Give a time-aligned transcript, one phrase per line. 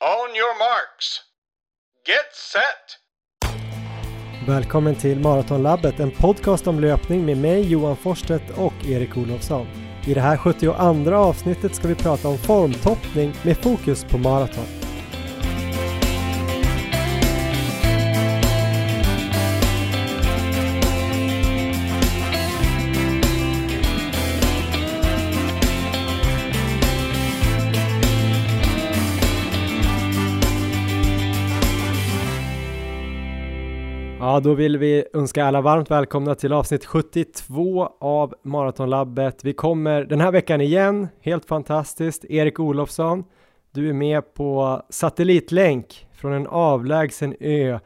[0.00, 1.20] On your marks.
[2.06, 2.98] Get set!
[4.48, 9.66] Välkommen till Maratonlabbet, en podcast om löpning med mig Johan Forsstedt och Erik Olofsson.
[10.06, 14.77] I det här 72 avsnittet ska vi prata om formtoppning med fokus på maraton.
[34.38, 39.44] Ja, då vill vi önska alla varmt välkomna till avsnitt 72 av Maratonlabbet.
[39.44, 42.24] Vi kommer den här veckan igen, helt fantastiskt.
[42.24, 43.24] Erik Olofsson,
[43.74, 47.78] du är med på satellitlänk från en avlägsen ö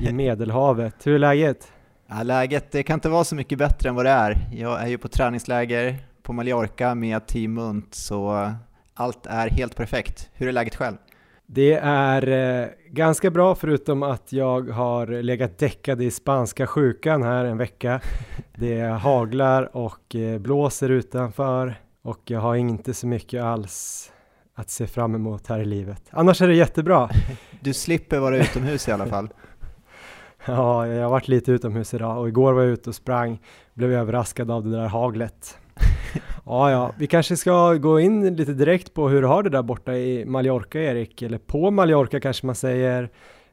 [0.00, 1.06] i Medelhavet.
[1.06, 1.72] Hur är läget?
[2.06, 4.48] Ja, läget det kan inte vara så mycket bättre än vad det är.
[4.52, 8.52] Jag är ju på träningsläger på Mallorca med Team Munt, så
[8.94, 10.30] allt är helt perfekt.
[10.32, 10.96] Hur är läget själv?
[11.46, 12.28] Det är
[12.62, 18.00] eh, ganska bra förutom att jag har legat däckad i spanska sjukan här en vecka.
[18.54, 24.12] Det haglar och eh, blåser utanför och jag har inte så mycket alls
[24.54, 26.02] att se fram emot här i livet.
[26.10, 27.10] Annars är det jättebra.
[27.60, 29.28] Du slipper vara utomhus i alla fall.
[30.46, 33.40] Ja, jag har varit lite utomhus idag och igår var jag ute och sprang,
[33.74, 35.58] blev överraskad av det där haglet.
[36.46, 39.62] Ja, ja, vi kanske ska gå in lite direkt på hur du har det där
[39.62, 43.10] borta i Mallorca, Erik, eller på Mallorca kanske man säger.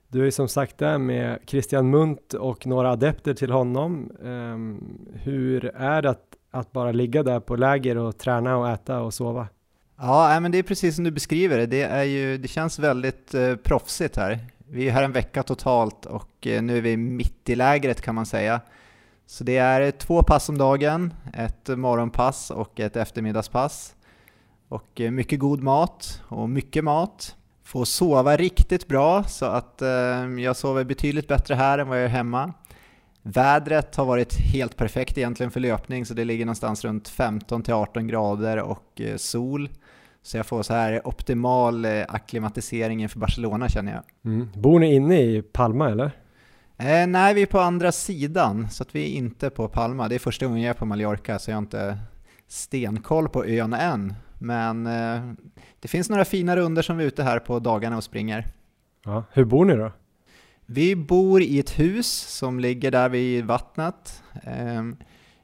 [0.08, 4.12] Du är ju som sagt där med Christian Munt och några adepter till honom.
[4.22, 9.02] Um, hur är det att, att, bara ligga där på läger och träna och äta
[9.02, 9.48] och sova?
[9.98, 11.66] Ja, men det är precis som du beskriver det.
[11.66, 14.40] Det, är ju, det känns väldigt eh, proffsigt här.
[14.70, 18.16] Vi är här en vecka totalt och eh, nu är vi mitt i lägret kan
[18.16, 18.62] man säga.
[19.32, 23.96] Så det är två pass om dagen, ett morgonpass och ett eftermiddagspass.
[24.68, 27.36] Och eh, mycket god mat och mycket mat.
[27.64, 29.90] Få sova riktigt bra så att eh,
[30.40, 32.54] jag sover betydligt bättre här än vad jag gör hemma.
[33.22, 38.58] Vädret har varit helt perfekt egentligen för löpning så det ligger någonstans runt 15-18 grader
[38.58, 39.70] och eh, sol.
[40.22, 44.32] Så jag får så här optimal akklimatisering inför Barcelona känner jag.
[44.34, 44.48] Mm.
[44.56, 46.21] Bor ni inne i Palma eller?
[46.82, 50.08] Eh, nej, vi är på andra sidan, så att vi är inte på Palma.
[50.08, 51.98] Det är första gången jag är på Mallorca, så jag har inte
[52.48, 54.14] stenkoll på ön än.
[54.40, 55.34] Men eh,
[55.80, 58.48] det finns några fina runder som vi är ute här på dagarna och springer.
[59.06, 59.92] Ja, hur bor ni då?
[60.66, 64.24] Vi bor i ett hus som ligger där vid vattnet.
[64.44, 64.84] Eh,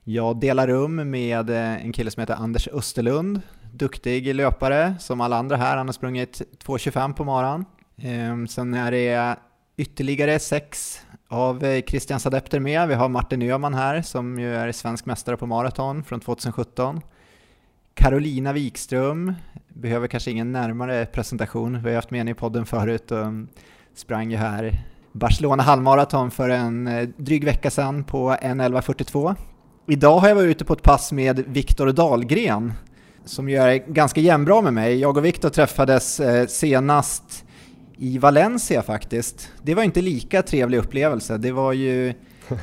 [0.04, 3.42] jag delar rum med eh, en kille som heter Anders Österlund,
[3.74, 5.78] duktig löpare som alla andra här.
[5.78, 7.66] Han har sprungit 2.25 på maran.
[7.98, 9.38] Eh, sen är det
[9.78, 12.88] ytterligare sex av eh, Christians adepter med.
[12.88, 17.02] Vi har Martin Öhman här som ju är svensk mästare på maraton från 2017.
[17.94, 19.34] Carolina Wikström,
[19.68, 21.84] behöver kanske ingen närmare presentation.
[21.84, 23.48] Vi har haft med henne i podden förut och mm,
[23.96, 29.36] sprang ju här Barcelona halvmaraton för en eh, dryg vecka sedan på 1.11.42.
[29.88, 32.74] Idag har jag varit ute på ett pass med Viktor Dahlgren
[33.26, 35.00] som ju är ganska jämnbra med mig.
[35.00, 37.46] Jag och Viktor träffades eh, senast
[37.98, 39.52] i Valencia faktiskt.
[39.64, 41.38] Det var inte lika trevlig upplevelse.
[41.38, 42.14] Det var ju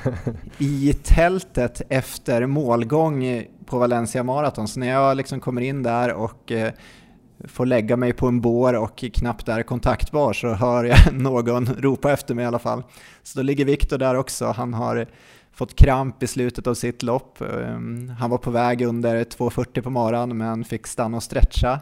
[0.59, 4.69] i tältet efter målgång på Valencia Marathon.
[4.69, 6.73] Så när jag liksom kommer in där och eh,
[7.45, 12.13] får lägga mig på en bår och knappt är kontaktbar så hör jag någon ropa
[12.13, 12.83] efter mig i alla fall.
[13.23, 14.47] Så då ligger Viktor där också.
[14.47, 15.07] Han har
[15.53, 17.41] fått kramp i slutet av sitt lopp.
[17.41, 21.81] Ehm, han var på väg under 2.40 på maran men fick stanna och stretcha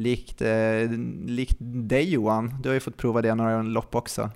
[0.00, 0.90] likt, eh,
[1.26, 4.30] likt dig Johan, du har ju fått prova det några lopp också.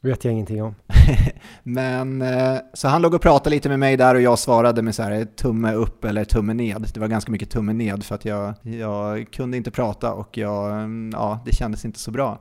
[0.00, 0.74] vet jag ingenting om.
[1.62, 4.94] Men eh, så han låg och pratade lite med mig där och jag svarade med
[4.94, 6.86] så här tumme upp eller tumme ned.
[6.94, 10.88] Det var ganska mycket tumme ned för att jag, jag kunde inte prata och jag,
[11.12, 12.40] ja, det kändes inte så bra.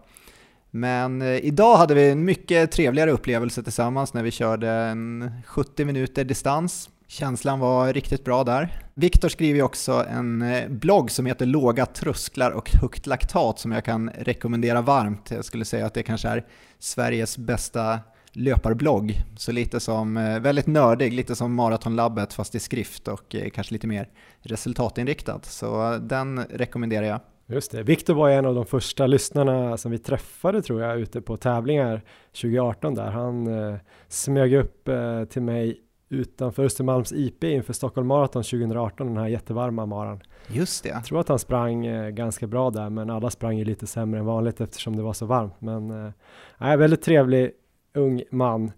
[0.71, 5.85] Men eh, idag hade vi en mycket trevligare upplevelse tillsammans när vi körde en 70
[5.85, 8.69] minuter distans Känslan var riktigt bra där.
[8.93, 13.71] Viktor skriver ju också en eh, blogg som heter Låga trösklar och högt laktat som
[13.71, 15.31] jag kan rekommendera varmt.
[15.31, 16.45] Jag skulle säga att det kanske är
[16.79, 17.99] Sveriges bästa
[18.31, 19.21] löparblogg.
[19.37, 23.73] Så lite som, eh, väldigt nördig, lite som Maratonlabbet fast i skrift och eh, kanske
[23.73, 24.09] lite mer
[24.41, 25.39] resultatinriktad.
[25.43, 27.19] Så den rekommenderar jag.
[27.47, 31.21] Just det, Viktor var en av de första lyssnarna som vi träffade tror jag ute
[31.21, 32.01] på tävlingar
[32.41, 33.11] 2018 där.
[33.11, 33.75] Han eh,
[34.07, 35.82] smög upp eh, till mig
[36.13, 40.21] utanför Östermalms IP inför Stockholm Marathon 2018, den här jättevarma maran.
[40.47, 40.89] Just det.
[40.89, 44.19] Jag tror att han sprang eh, ganska bra där, men alla sprang ju lite sämre
[44.19, 45.61] än vanligt eftersom det var så varmt.
[45.61, 46.13] Men
[46.59, 47.51] eh, väldigt trevlig
[47.93, 48.71] ung man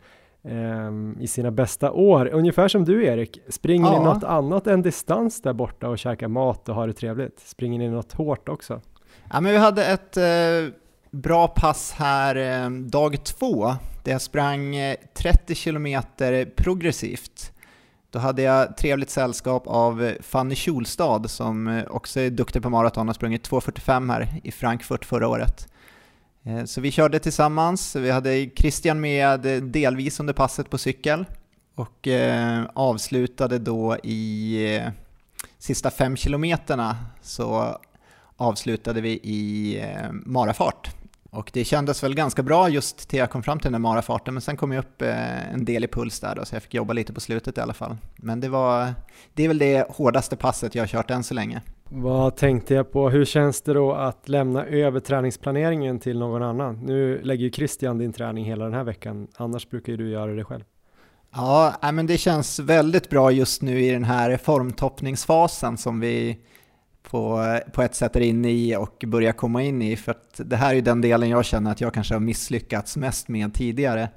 [0.44, 2.30] eh, i sina bästa år.
[2.34, 4.00] Ungefär som du Erik, springer ja.
[4.00, 7.40] ni något annat än distans där borta och käkar mat och har det trevligt?
[7.40, 8.82] Springer ni något hårt också?
[9.32, 10.24] Ja, men vi hade ett eh
[11.16, 16.02] bra pass här eh, dag två, där jag sprang eh, 30 km
[16.56, 17.52] progressivt.
[18.10, 23.08] Då hade jag trevligt sällskap av eh, Fanny Kjolstad som också är duktig på maraton,
[23.08, 25.68] har sprungit 2.45 här i Frankfurt förra året.
[26.66, 31.26] Så vi körde tillsammans, vi hade Christian med delvis under passet på cykel
[31.76, 32.08] och
[32.74, 34.82] avslutade då i
[35.58, 37.78] sista fem kilometerna så
[38.38, 39.82] avslutade vi i
[40.12, 40.96] marafart.
[41.36, 44.34] Och det kändes väl ganska bra just till jag kom fram till den där marafarten,
[44.34, 46.74] men sen kom jag upp eh, en del i puls där då, så jag fick
[46.74, 47.98] jobba lite på slutet i alla fall.
[48.16, 48.94] Men det var,
[49.34, 51.62] det är väl det hårdaste passet jag har kört än så länge.
[51.90, 56.76] Vad tänkte jag på, hur känns det då att lämna över träningsplaneringen till någon annan?
[56.76, 60.32] Nu lägger ju Christian din träning hela den här veckan, annars brukar ju du göra
[60.32, 60.64] det själv.
[61.36, 66.38] Ja, men det känns väldigt bra just nu i den här formtoppningsfasen som vi
[67.10, 69.96] på, på ett sätt är inne i och börjar komma in i.
[69.96, 73.28] För att det här är den delen jag känner att jag kanske har misslyckats mest
[73.28, 74.10] med tidigare.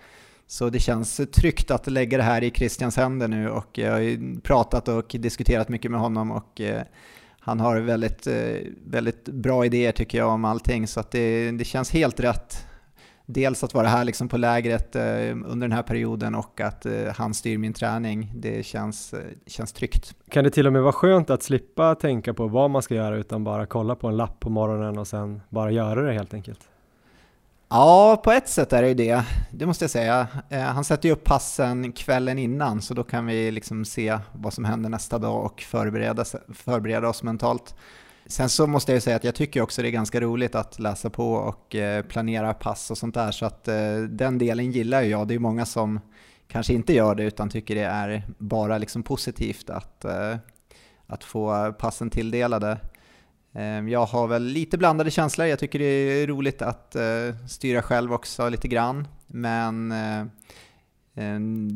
[0.46, 4.40] Så det känns tryggt att lägga det här i Christians händer nu och jag har
[4.40, 6.82] pratat och diskuterat mycket med honom och eh,
[7.40, 8.56] han har väldigt, eh,
[8.86, 12.67] väldigt bra idéer tycker jag om allting så att det, det känns helt rätt
[13.30, 16.92] dels att vara här liksom på lägret eh, under den här perioden och att eh,
[17.16, 20.14] han styr min träning, det känns, eh, känns tryggt.
[20.30, 23.16] Kan det till och med vara skönt att slippa tänka på vad man ska göra
[23.16, 26.60] utan bara kolla på en lapp på morgonen och sen bara göra det helt enkelt?
[27.68, 30.26] Ja, på ett sätt är det ju det, det måste jag säga.
[30.50, 34.64] Han sätter ju upp passen kvällen innan så då kan vi liksom se vad som
[34.64, 36.24] händer nästa dag och förbereda,
[36.54, 37.74] förbereda oss mentalt.
[38.28, 41.10] Sen så måste jag säga att jag tycker också det är ganska roligt att läsa
[41.10, 45.28] på och eh, planera pass och sånt där, så att eh, den delen gillar jag.
[45.28, 46.00] Det är många som
[46.48, 50.36] kanske inte gör det utan tycker det är bara liksom positivt att, eh,
[51.06, 52.78] att få passen tilldelade.
[53.90, 56.96] Jag har väl lite blandade känslor, jag tycker det är roligt att
[57.48, 59.94] styra själv också lite grann, men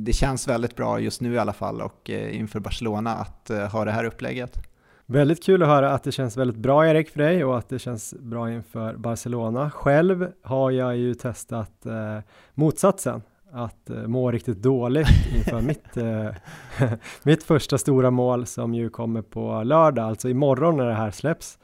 [0.04, 3.92] det känns väldigt bra just nu i alla fall och inför Barcelona att ha det
[3.92, 4.71] här upplägget.
[5.12, 7.78] Väldigt kul att höra att det känns väldigt bra Erik för dig och att det
[7.78, 9.70] känns bra inför Barcelona.
[9.70, 12.18] Själv har jag ju testat eh,
[12.54, 13.22] motsatsen,
[13.52, 16.90] att eh, må riktigt dåligt inför mitt, eh,
[17.22, 21.58] mitt första stora mål som ju kommer på lördag, alltså imorgon när det här släpps.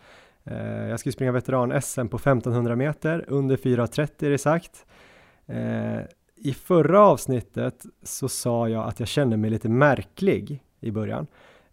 [0.44, 4.86] Eh, jag ska springa veteran-SM på 1500 meter, under 4.30 är det sagt.
[5.46, 6.00] Eh,
[6.36, 11.26] I förra avsnittet så sa jag att jag kände mig lite märklig i början.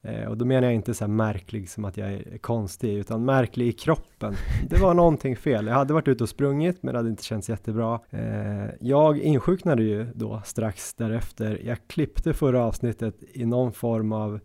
[0.05, 3.67] Eh, och då menar jag inte så märklig som att jag är konstig, utan märklig
[3.67, 4.33] i kroppen.
[4.69, 5.67] Det var någonting fel.
[5.67, 7.99] Jag hade varit ute och sprungit, men det hade inte känts jättebra.
[8.09, 11.61] Eh, jag insjuknade ju då strax därefter.
[11.63, 14.39] Jag klippte förra avsnittet i någon form av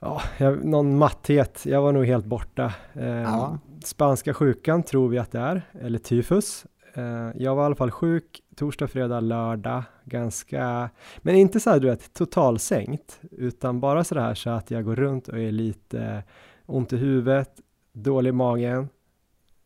[0.00, 1.62] Ja, jag, någon matthet.
[1.66, 2.72] Jag var nog helt borta.
[2.92, 3.58] Eh, ja.
[3.84, 6.66] Spanska sjukan tror vi att det är, eller tyfus.
[6.96, 11.80] Eh, jag var i alla fall sjuk torsdag, fredag, lördag, ganska, men inte så här
[11.80, 16.22] du vet totalsänkt, utan bara så här så att jag går runt och är lite
[16.66, 17.50] ont i huvudet,
[17.92, 18.88] dålig i magen.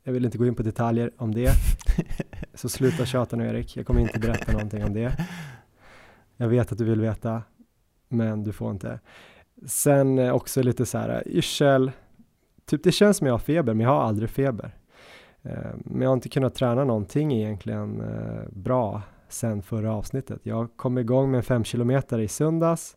[0.02, 1.50] Jag vill inte gå in på detaljer om det,
[2.54, 5.26] så sluta tjata nu Erik, jag kommer inte berätta någonting om det.
[6.36, 7.42] Jag vet att du vill veta,
[8.08, 9.00] men du får inte.
[9.66, 11.90] Sen eh, också lite så här eh, yrsel,
[12.66, 14.74] typ det känns som jag har feber, men jag har aldrig feber.
[15.43, 15.52] Eh,
[15.85, 20.41] men jag har inte kunnat träna någonting egentligen eh, bra sen förra avsnittet.
[20.43, 22.96] Jag kom igång med 5 kilometer i söndags,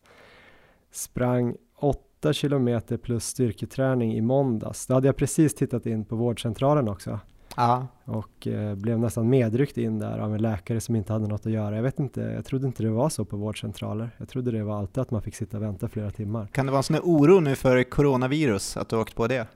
[0.91, 4.87] sprang 8 kilometer plus styrketräning i måndags.
[4.87, 7.19] Då hade jag precis tittat in på vårdcentralen också.
[7.55, 7.87] Ja.
[8.05, 11.51] Och eh, blev nästan medryckt in där av en läkare som inte hade något att
[11.51, 11.75] göra.
[11.75, 14.09] Jag vet inte, jag trodde inte det var så på vårdcentraler.
[14.17, 16.47] Jag trodde det var alltid att man fick sitta och vänta flera timmar.
[16.47, 19.47] Kan det vara en sån här oro nu för coronavirus, att du åkt på det?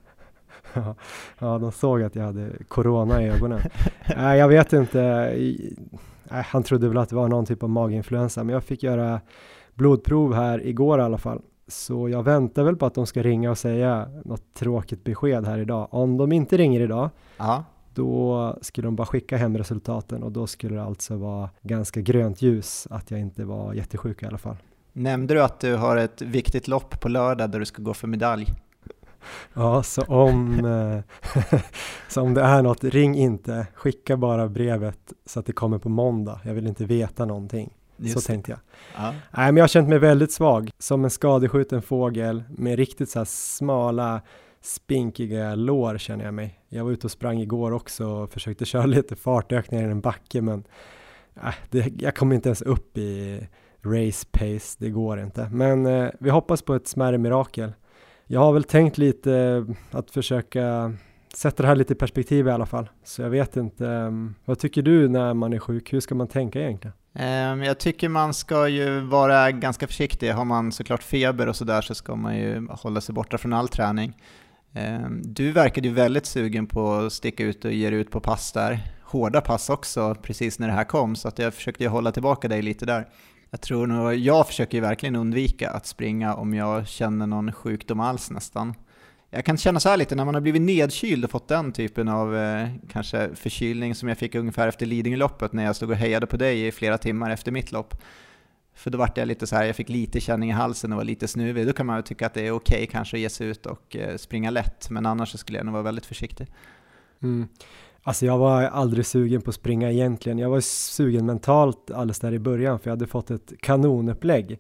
[1.39, 3.62] ja, de såg att jag hade corona i ögonen.
[4.17, 5.00] Nej, jag vet inte.
[6.31, 9.21] Nej, han trodde väl att det var någon typ av maginfluensa, men jag fick göra
[9.74, 11.41] blodprov här igår i alla fall.
[11.67, 15.57] Så jag väntar väl på att de ska ringa och säga något tråkigt besked här
[15.57, 15.88] idag.
[15.91, 17.63] Om de inte ringer idag, Aha.
[17.93, 22.41] då skulle de bara skicka hem resultaten och då skulle det alltså vara ganska grönt
[22.41, 24.57] ljus att jag inte var jättesjuk i alla fall.
[24.93, 28.07] Nämnde du att du har ett viktigt lopp på lördag där du ska gå för
[28.07, 28.47] medalj?
[29.53, 31.60] Ja, så om, eh,
[32.08, 35.89] så om det är något, ring inte, skicka bara brevet så att det kommer på
[35.89, 36.39] måndag.
[36.44, 37.74] Jag vill inte veta någonting.
[37.98, 38.60] Just så tänkte jag.
[38.96, 39.10] Ja.
[39.10, 43.20] Nej, men jag har känt mig väldigt svag, som en skadeskjuten fågel med riktigt så
[43.20, 44.22] här smala,
[44.62, 46.60] spinkiga lår känner jag mig.
[46.70, 50.41] Jag var ute och sprang igår också och försökte köra lite fartökningar i en backe,
[50.41, 50.63] men
[51.44, 53.39] äh, det, jag kom inte ens upp i
[53.86, 55.50] race pace, det går inte.
[55.51, 57.74] Men eh, vi hoppas på ett smärre mirakel.
[58.27, 60.94] Jag har väl tänkt lite eh, att försöka
[61.34, 62.89] sätta det här lite i perspektiv i alla fall.
[63.03, 65.94] Så jag vet inte, ehm, vad tycker du när man är sjuk?
[65.94, 66.94] Hur ska man tänka egentligen?
[67.13, 70.32] Ehm, jag tycker man ska ju vara ganska försiktig.
[70.32, 73.67] Har man såklart feber och sådär så ska man ju hålla sig borta från all
[73.67, 74.13] träning.
[74.74, 78.20] Ehm, du verkade ju väldigt sugen på att sticka ut och ge dig ut på
[78.20, 78.79] pass där.
[79.03, 82.48] Hårda pass också precis när det här kom, så att jag försökte ju hålla tillbaka
[82.48, 83.08] dig lite där.
[83.55, 88.00] Jag tror nog, jag försöker ju verkligen undvika att springa om jag känner någon sjukdom
[88.00, 88.74] alls nästan.
[89.29, 92.07] Jag kan känna så här lite när man har blivit nedkyld och fått den typen
[92.07, 96.27] av eh, kanske förkylning som jag fick ungefär efter Lidingöloppet när jag stod och hejade
[96.27, 97.97] på dig i flera timmar efter mitt lopp.
[98.74, 101.03] För då vart jag lite så här, jag fick lite känning i halsen och var
[101.03, 101.67] lite snuvig.
[101.67, 103.65] Då kan man ju tycka att det är okej okay, kanske att ge sig ut
[103.65, 106.47] och eh, springa lätt, men annars så skulle jag nog vara väldigt försiktig.
[107.21, 107.47] Mm.
[108.07, 110.38] Alltså jag var aldrig sugen på att springa egentligen.
[110.38, 114.59] Jag var sugen mentalt alldeles där i början för jag hade fått ett kanonupplägg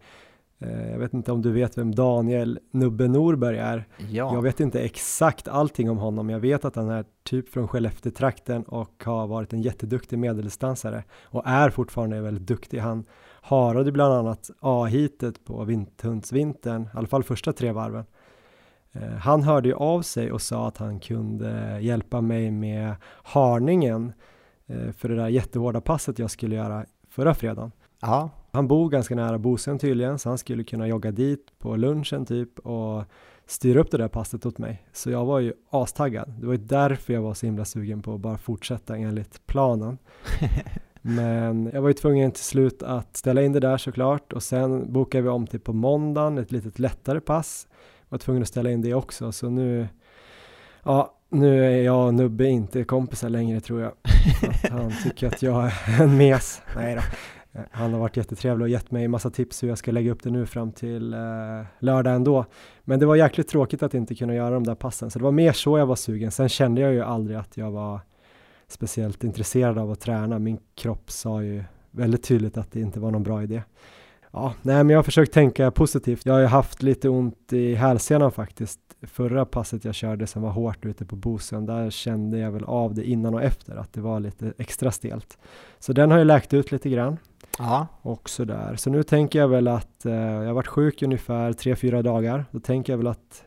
[0.59, 3.87] Eh, jag vet inte om du vet vem Daniel Nubbe Norberg är.
[3.97, 4.33] Ja.
[4.33, 6.29] Jag vet inte exakt allting om honom.
[6.29, 11.47] Jag vet att han är typ från Skellefteå-trakten och har varit en jätteduktig medeldistansare och
[11.47, 12.79] är fortfarande väldigt duktig.
[12.79, 13.05] Han
[13.41, 18.05] harade bland annat A-hitet på Vinthundsvintern, i alla fall första tre varven.
[18.95, 24.13] Eh, han hörde ju av sig och sa att han kunde hjälpa mig med harningen
[24.67, 27.71] eh, för det där jättehårda passet jag skulle göra förra fredagen.
[28.01, 28.29] Ja.
[28.51, 32.59] Han bor ganska nära Bosön tydligen, så han skulle kunna jogga dit på lunchen typ
[32.59, 33.03] och
[33.45, 34.87] styra upp det där passet åt mig.
[34.93, 36.33] Så jag var ju astaggad.
[36.39, 39.97] Det var ju därför jag var så himla sugen på att bara fortsätta enligt planen.
[41.01, 44.93] Men jag var ju tvungen till slut att ställa in det där såklart och sen
[44.93, 47.67] bokade vi om till på måndagen, ett litet lättare pass.
[48.15, 49.87] Jag var tvungen att ställa in det också, så nu,
[50.83, 53.91] ja, nu är jag och Nubbe inte kompisar längre tror jag.
[54.71, 56.61] han tycker att jag är en mes.
[56.75, 57.01] Nej då.
[57.71, 60.29] Han har varit jättetrevlig och gett mig massa tips hur jag ska lägga upp det
[60.29, 61.19] nu fram till eh,
[61.79, 62.45] lördag ändå.
[62.83, 65.31] Men det var jäkligt tråkigt att inte kunna göra de där passen, så det var
[65.31, 66.31] mer så jag var sugen.
[66.31, 67.99] Sen kände jag ju aldrig att jag var
[68.67, 70.39] speciellt intresserad av att träna.
[70.39, 73.61] Min kropp sa ju väldigt tydligt att det inte var någon bra idé.
[74.35, 76.25] Ja, nej, men jag har försökt tänka positivt.
[76.25, 78.79] Jag har ju haft lite ont i hälsenan faktiskt.
[79.01, 82.93] Förra passet jag körde som var hårt ute på Bosön, där kände jag väl av
[82.93, 85.37] det innan och efter, att det var lite extra stelt.
[85.79, 87.17] Så den har ju läkt ut lite grann.
[87.59, 87.87] Ja.
[88.01, 88.75] Och sådär.
[88.75, 92.45] Så nu tänker jag väl att eh, jag har varit sjuk ungefär 3-4 dagar.
[92.51, 93.43] Då tänker jag väl att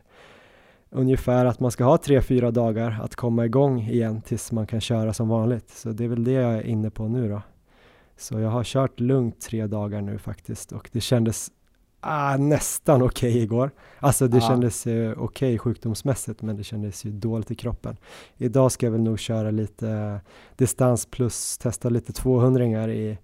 [0.89, 5.13] ungefär att man ska ha 3-4 dagar att komma igång igen tills man kan köra
[5.13, 5.69] som vanligt.
[5.69, 7.41] Så det är väl det jag är inne på nu då.
[8.19, 11.51] Så jag har kört lugnt tre dagar nu faktiskt och det kändes
[11.99, 13.71] ah, nästan okej okay igår.
[13.99, 14.47] Alltså det ja.
[14.47, 17.97] kändes eh, okej okay sjukdomsmässigt men det kändes ju dåligt i kroppen.
[18.37, 20.21] Idag ska jag väl nog köra lite
[20.55, 23.17] distans plus testa lite 200 i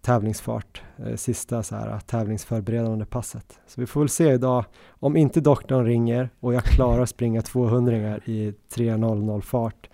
[0.00, 3.60] tävlingsfart, eh, sista så här, tävlingsförberedande passet.
[3.66, 7.42] Så vi får väl se idag, om inte doktorn ringer och jag klarar att springa
[7.42, 9.90] 200 i 3.00 fart,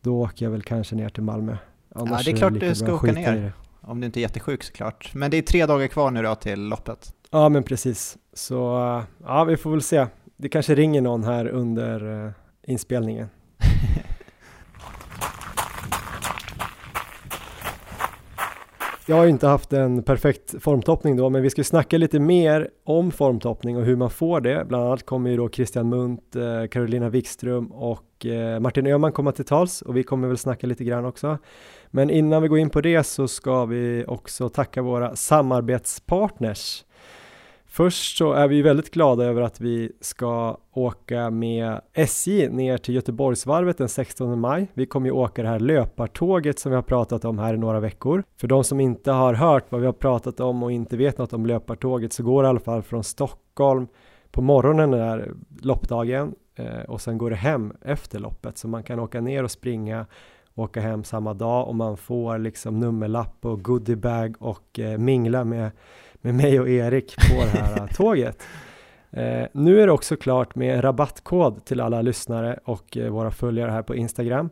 [0.00, 1.56] då åker jag väl kanske ner till Malmö.
[1.94, 3.52] Annars ja, det är klart är du ska åka ner,
[3.86, 5.10] om du inte är jättesjuk såklart.
[5.14, 7.12] Men det är tre dagar kvar nu då till loppet.
[7.30, 8.18] Ja, men precis.
[8.32, 8.54] Så
[9.24, 10.06] ja, vi får väl se.
[10.36, 12.30] Det kanske ringer någon här under uh,
[12.66, 13.28] inspelningen.
[19.06, 23.10] Jag har inte haft en perfekt formtoppning då, men vi ska snacka lite mer om
[23.10, 24.64] formtoppning och hur man får det.
[24.68, 29.32] Bland annat kommer ju då Christian Munt, eh, Carolina Wikström och eh, Martin Öhman komma
[29.32, 31.38] till tals och vi kommer väl snacka lite grann också.
[31.94, 36.84] Men innan vi går in på det så ska vi också tacka våra samarbetspartners
[37.66, 42.94] Först så är vi väldigt glada över att vi ska åka med SJ ner till
[42.94, 44.70] Göteborgsvarvet den 16 maj.
[44.74, 47.80] Vi kommer ju åka det här löpartåget som vi har pratat om här i några
[47.80, 48.24] veckor.
[48.36, 51.32] För de som inte har hört vad vi har pratat om och inte vet något
[51.32, 53.86] om löpartåget så går det i alla fall från Stockholm
[54.30, 55.32] på morgonen den där
[55.62, 59.50] loppdagen eh, och sen går det hem efter loppet så man kan åka ner och
[59.50, 60.06] springa
[60.54, 65.70] åka hem samma dag och man får liksom nummerlapp och goodiebag och eh, mingla med
[66.24, 68.42] med mig och Erik på det här tåget.
[69.10, 73.30] Eh, nu är det också klart med en rabattkod till alla lyssnare och eh, våra
[73.30, 74.50] följare här på Instagram.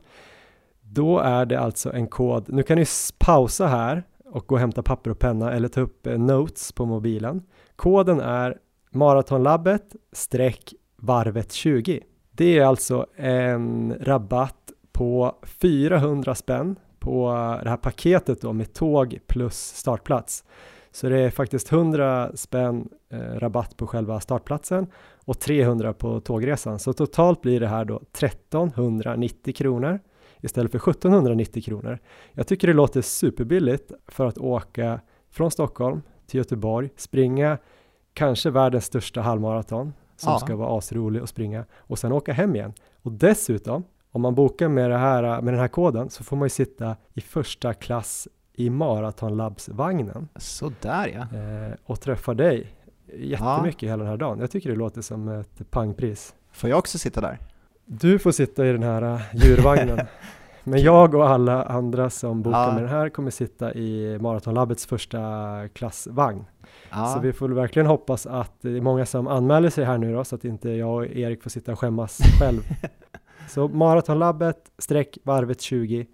[0.80, 2.84] Då är det alltså en kod, nu kan ni
[3.18, 6.86] pausa här och gå och hämta papper och penna eller ta upp eh, notes på
[6.86, 7.42] mobilen.
[7.76, 8.58] Koden är
[8.90, 9.96] maratonlabbet
[10.96, 12.00] varvet 20.
[12.30, 14.61] Det är alltså en rabatt
[14.92, 17.30] på 400 spänn på
[17.62, 20.44] det här paketet då med tåg plus startplats.
[20.90, 24.86] Så det är faktiskt 100 spänn eh, rabatt på själva startplatsen
[25.24, 26.78] och 300 på tågresan.
[26.78, 30.00] Så totalt blir det här då 1390 kronor
[30.40, 31.98] istället för 1790 kronor.
[32.32, 37.58] Jag tycker det låter superbilligt för att åka från Stockholm till Göteborg, springa
[38.14, 40.38] kanske världens största halvmaraton som ja.
[40.38, 42.72] ska vara asrolig att springa och sen åka hem igen.
[43.02, 46.46] Och dessutom om man bokar med, det här, med den här koden så får man
[46.46, 50.28] ju sitta i första klass i Maratonlabs-vagnen.
[50.36, 51.38] Sådär ja.
[51.38, 52.66] Eh, och träffa dig
[53.14, 53.88] jättemycket ja.
[53.88, 54.38] hela den här dagen.
[54.40, 56.34] Jag tycker det låter som ett pangpris.
[56.52, 57.38] Får jag också sitta där?
[57.84, 60.00] Du får sitta i den här uh, djurvagnen.
[60.64, 62.72] Men jag och alla andra som bokar ja.
[62.72, 65.20] med den här kommer sitta i Maratonlabbets första
[65.72, 66.44] klassvagn.
[66.90, 67.06] Ja.
[67.06, 70.24] Så vi får verkligen hoppas att det är många som anmäler sig här nu då,
[70.24, 72.60] så att inte jag och Erik får sitta och skämmas själv.
[73.48, 76.06] så Maratonlabbet streck varvet 20.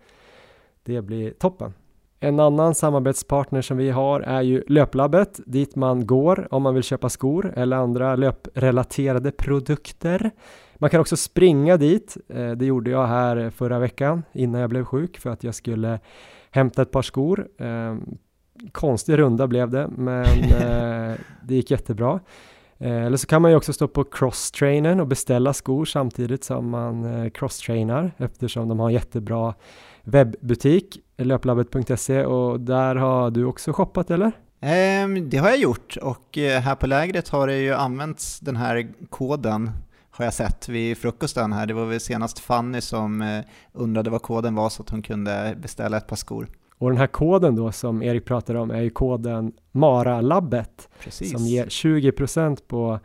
[0.82, 1.74] Det blir toppen.
[2.20, 6.82] En annan samarbetspartner som vi har är ju Löplabbet dit man går om man vill
[6.82, 10.30] köpa skor eller andra löprelaterade produkter.
[10.74, 12.16] Man kan också springa dit.
[12.28, 16.00] Eh, det gjorde jag här förra veckan innan jag blev sjuk för att jag skulle
[16.50, 17.48] hämta ett par skor.
[17.58, 18.18] Ehm,
[18.72, 20.24] konstig runda blev det, men
[20.60, 22.20] eh, det gick jättebra.
[22.78, 26.70] Eh, eller så kan man ju också stå på crosstrainern och beställa skor samtidigt som
[26.70, 29.54] man eh, crosstrainar eftersom de har en jättebra
[30.02, 34.32] webbutik, löplabbet.se och där har du också shoppat eller?
[34.60, 38.56] Ehm, det har jag gjort och eh, här på lägret har det ju använts den
[38.56, 39.70] här koden
[40.10, 41.66] har jag sett vid frukosten här.
[41.66, 43.42] Det var väl senast Fanny som
[43.72, 46.48] undrade vad koden var så att hon kunde beställa ett par skor.
[46.78, 51.66] Och den här koden då som Erik pratade om är ju koden MARA-labbet som ger
[51.66, 52.98] 20% på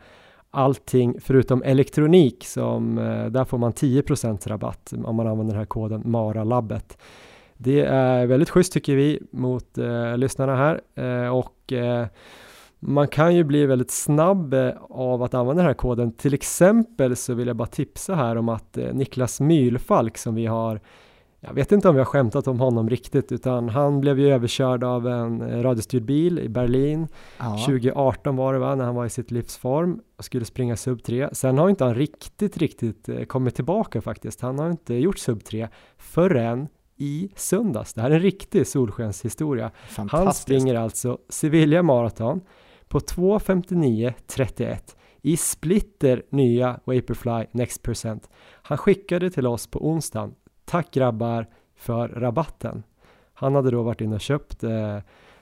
[0.50, 5.66] allting förutom elektronik som eh, där får man 10% rabatt om man använder den här
[5.66, 6.98] koden MARA-labbet.
[7.56, 12.06] Det är väldigt schysst tycker vi mot eh, lyssnarna här eh, och eh,
[12.86, 16.12] man kan ju bli väldigt snabb eh, av att använda den här koden.
[16.12, 20.46] Till exempel så vill jag bara tipsa här om att eh, Niklas Mylfalk som vi
[20.46, 20.80] har
[21.46, 24.84] jag vet inte om vi har skämtat om honom riktigt utan han blev ju överkörd
[24.84, 27.08] av en eh, radiostyrd bil i Berlin
[27.38, 27.58] ja.
[27.66, 31.28] 2018 var det va, när han var i sitt livsform och skulle springa sub 3.
[31.32, 34.40] Sen har inte han riktigt, riktigt kommit tillbaka faktiskt.
[34.40, 37.94] Han har inte gjort sub 3 förrän i söndags.
[37.94, 39.70] Det här är en riktig solskenshistoria.
[40.10, 42.40] Han springer alltså Sevilla Marathon
[42.88, 44.78] på 2.59.31
[45.22, 48.30] i splitter nya Vaporfly Next Percent.
[48.62, 50.34] Han skickade till oss på onsdagen.
[50.64, 51.46] Tack grabbar
[51.76, 52.82] för rabatten.
[53.34, 54.98] Han hade då varit inne och köpt eh,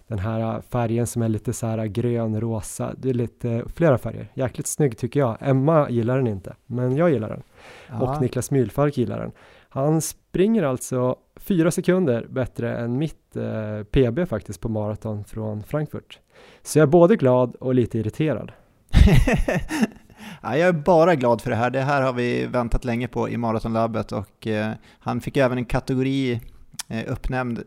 [0.06, 2.94] den här färgen som är lite så här grön, rosa.
[2.98, 4.28] Det är lite flera färger.
[4.34, 5.36] Jäkligt snygg tycker jag.
[5.40, 7.42] Emma gillar den inte, men jag gillar den.
[7.88, 8.00] Ja.
[8.00, 9.32] Och Niklas Mylfark gillar den.
[9.68, 16.18] Han springer alltså fyra sekunder bättre än mitt eh, PB faktiskt på maraton från Frankfurt.
[16.62, 18.52] Så jag är både glad och lite irriterad.
[20.42, 21.70] ja, jag är bara glad för det här.
[21.70, 25.64] Det här har vi väntat länge på i Maratonlabbet och eh, han fick även en
[25.64, 26.40] kategori
[26.88, 27.62] eh, uppnämnd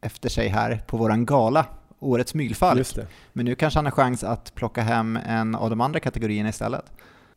[0.00, 1.66] efter sig här på våran gala,
[1.98, 2.96] Årets Mylfalk.
[3.32, 6.84] Men nu kanske han har chans att plocka hem en av de andra kategorierna istället.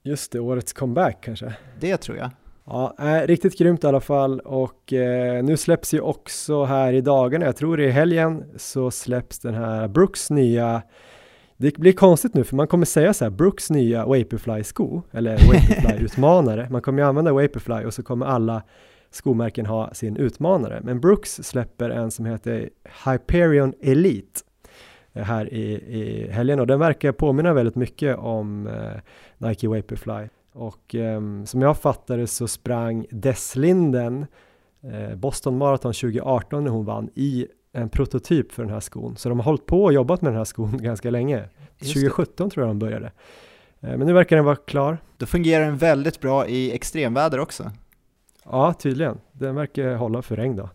[0.04, 1.54] Just det, Årets Comeback kanske?
[1.80, 2.30] Det tror jag.
[2.66, 7.02] Ja, äh, riktigt grymt i alla fall och eh, nu släpps ju också här i
[7.02, 10.82] dagarna, jag tror det är helgen, så släpps den här Brooks nya
[11.58, 16.70] det blir konstigt nu för man kommer säga så här Brooks nya Vaporfly-sko eller Vaporfly-utmanare.
[16.70, 18.64] Man kommer ju använda Vaporfly och så kommer alla
[19.12, 20.82] skomärken ha sin utmanare.
[20.84, 22.70] Men Brooks släpper en som heter
[23.06, 24.42] Hyperion Elite
[25.14, 29.02] eh, här i, i helgen och den verkar påminna väldigt mycket om eh,
[29.38, 30.28] Nike Vaporfly.
[30.54, 34.26] Och eh, som jag fattade så sprang Deslinden
[34.84, 39.18] eh, Boston Marathon 2018 när hon vann i en prototyp för den här skon.
[39.18, 41.44] Så de har hållit på och jobbat med den här skon ganska länge.
[41.80, 43.12] 2017 tror jag de började.
[43.80, 44.98] Eh, men nu verkar den vara klar.
[45.18, 47.72] Då fungerar den väldigt bra i extremväder också.
[48.44, 49.18] Ja, tydligen.
[49.32, 50.70] Den verkar hålla för regn då.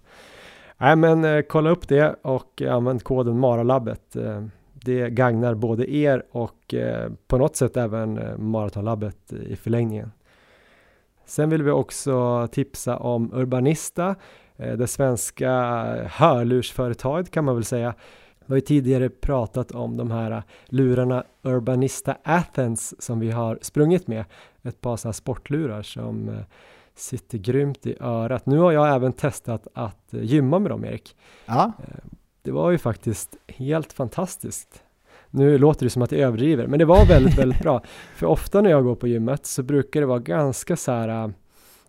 [0.79, 4.17] Nej, men eh, kolla upp det och använd koden MARALABBET.
[4.17, 4.45] Eh,
[4.85, 10.12] det gagnar både er och eh, på något sätt även eh, Maratonlabbet i förlängningen.
[11.25, 14.15] Sen vill vi också tipsa om Urbanista, eh,
[14.57, 15.51] det svenska
[16.07, 17.95] hörlursföretaget kan man väl säga.
[18.47, 24.07] Vi har ju tidigare pratat om de här lurarna Urbanista Athens som vi har sprungit
[24.07, 24.25] med.
[24.62, 26.35] Ett par sådana sportlurar som eh,
[26.95, 28.47] sitter grymt i örat.
[28.47, 31.17] Nu har jag även testat att eh, gymma med dem Erik.
[31.47, 31.73] Ja.
[31.79, 32.11] Eh,
[32.43, 34.83] det var ju faktiskt helt fantastiskt.
[35.31, 37.83] Nu låter det som att jag överdriver, men det var väldigt, väldigt bra.
[38.17, 41.33] För ofta när jag går på gymmet så brukar det vara ganska så här,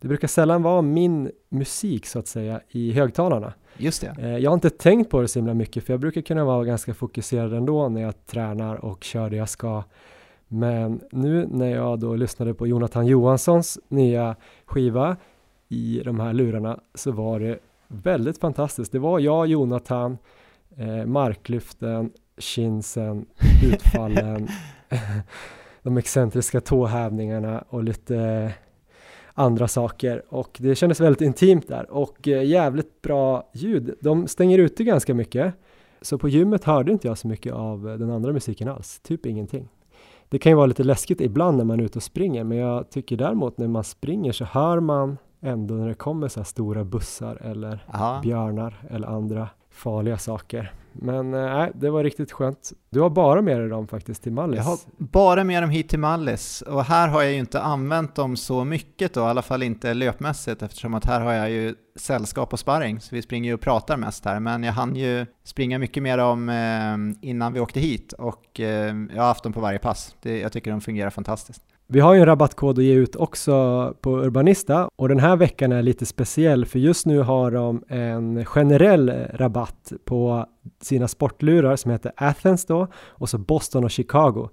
[0.03, 3.53] det brukar sällan vara min musik så att säga i högtalarna.
[3.77, 4.15] Just det.
[4.19, 6.63] Eh, jag har inte tänkt på det så himla mycket, för jag brukar kunna vara
[6.63, 9.83] ganska fokuserad ändå när jag tränar och kör det jag ska.
[10.47, 14.35] Men nu när jag då lyssnade på Jonathan Johanssons nya
[14.65, 15.17] skiva
[15.69, 18.91] i de här lurarna så var det väldigt fantastiskt.
[18.91, 20.17] Det var jag, Jonathan,
[20.77, 23.25] eh, marklyften, kinsen,
[23.63, 24.47] utfallen,
[25.83, 28.51] de excentriska tåhävningarna och lite
[29.33, 33.95] andra saker och det kändes väldigt intimt där och eh, jävligt bra ljud.
[34.01, 35.53] De stänger ute ganska mycket
[36.01, 39.69] så på gymmet hörde inte jag så mycket av den andra musiken alls, typ ingenting.
[40.29, 42.89] Det kan ju vara lite läskigt ibland när man är ute och springer men jag
[42.89, 46.83] tycker däremot när man springer så hör man ändå när det kommer så här stora
[46.83, 48.19] bussar eller Aha.
[48.21, 50.73] björnar eller andra farliga saker.
[50.93, 52.73] Men eh, nej, det var riktigt skönt.
[52.89, 54.57] Du har bara med dig dem faktiskt till Mallis.
[54.57, 58.15] Jag har bara med dem hit till Mallis och här har jag ju inte använt
[58.15, 61.75] dem så mycket då, i alla fall inte löpmässigt eftersom att här har jag ju
[61.95, 65.25] sällskap och sparring så vi springer ju och pratar mest här men jag hann ju
[65.43, 69.53] springa mycket med dem eh, innan vi åkte hit och eh, jag har haft dem
[69.53, 70.15] på varje pass.
[70.21, 71.63] Jag tycker de fungerar fantastiskt.
[71.87, 75.71] Vi har ju en rabattkod att ge ut också på Urbanista och den här veckan
[75.71, 80.45] är lite speciell för just nu har de en generell rabatt på
[80.81, 84.49] sina sportlurar som heter Athens då och så Boston och Chicago.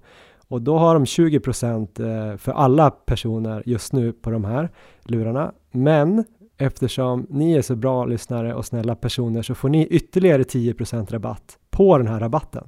[0.47, 4.69] Och då har de 20% eh, för alla personer just nu på de här
[5.03, 5.53] lurarna.
[5.71, 6.25] Men
[6.57, 11.57] eftersom ni är så bra lyssnare och snälla personer så får ni ytterligare 10% rabatt
[11.69, 12.67] på den här rabatten.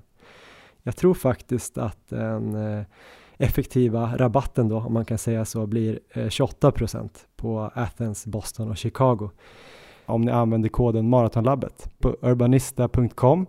[0.84, 2.84] Jag tror faktiskt att den eh,
[3.38, 8.70] effektiva rabatten då, om man kan säga så, blir eh, 28 procent på Athens, Boston
[8.70, 9.30] och Chicago.
[10.06, 13.46] Om ni använder koden Maratonlabbet på urbanista.com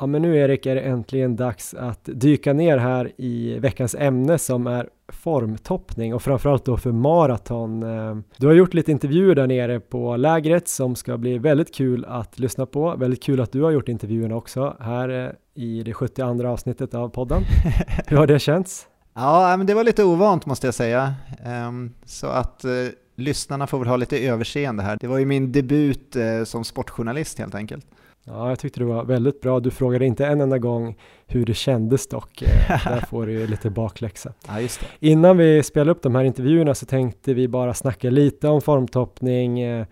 [0.00, 4.38] Ja men nu Erik är det äntligen dags att dyka ner här i veckans ämne
[4.38, 7.82] som är formtoppning och framförallt då för maraton.
[7.82, 12.04] Eh, du har gjort lite intervjuer där nere på lägret som ska bli väldigt kul
[12.04, 12.96] att lyssna på.
[12.96, 17.08] Väldigt kul att du har gjort intervjuerna också här eh, i det 72 avsnittet av
[17.08, 17.42] podden.
[18.06, 18.86] Hur har det känts?
[19.14, 21.14] Ja, men det var lite ovant måste jag säga.
[21.44, 22.70] Ehm, så att eh,
[23.16, 24.98] lyssnarna får väl ha lite överseende här.
[25.00, 27.86] Det var ju min debut som sportjournalist helt enkelt.
[28.32, 29.60] Ja, jag tyckte det var väldigt bra.
[29.60, 32.42] Du frågade inte en enda gång hur det kändes dock.
[32.42, 32.48] Eh,
[32.84, 34.32] där får du ju lite bakläxa.
[34.48, 35.06] Ja, just det.
[35.08, 39.60] Innan vi spelade upp de här intervjuerna så tänkte vi bara snacka lite om formtoppning,
[39.60, 39.86] eh,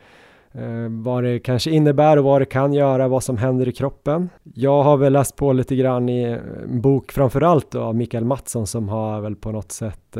[0.53, 4.29] eh, vad det kanske innebär och vad det kan göra, vad som händer i kroppen.
[4.55, 8.89] Jag har väl läst på lite grann i en bok framförallt av Mikael Mattsson som
[8.89, 10.17] har väl på något sätt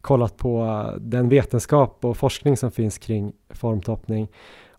[0.00, 4.28] kollat på den vetenskap och forskning som finns kring formtoppning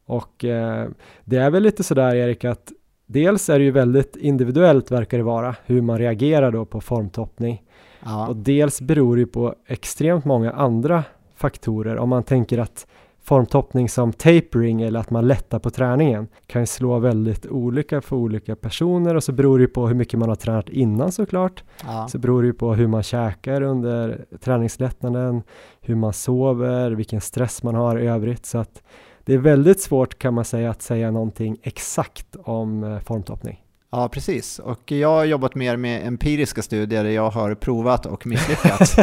[0.06, 0.88] och eh,
[1.24, 2.72] det är väl lite sådär Erik att
[3.06, 7.64] dels är det ju väldigt individuellt verkar det vara hur man reagerar då på formtoppning.
[8.06, 8.28] Ja.
[8.28, 11.04] Och dels beror det på extremt många andra
[11.36, 11.98] faktorer.
[11.98, 12.88] Om man tänker att
[13.26, 18.16] formtoppning som tapering eller att man lättar på träningen kan ju slå väldigt olika för
[18.16, 21.64] olika personer och så beror det på hur mycket man har tränat innan såklart.
[21.86, 22.08] Ja.
[22.08, 25.44] Så beror det på hur man käkar under träningslättnaden,
[25.82, 28.46] hur man sover, vilken stress man har i övrigt.
[28.46, 28.84] Så att
[29.26, 33.62] det är väldigt svårt kan man säga att säga någonting exakt om eh, formtoppning.
[33.92, 34.60] Ja, precis.
[34.60, 38.96] Och jag har jobbat mer med empiriska studier där jag har provat och misslyckats.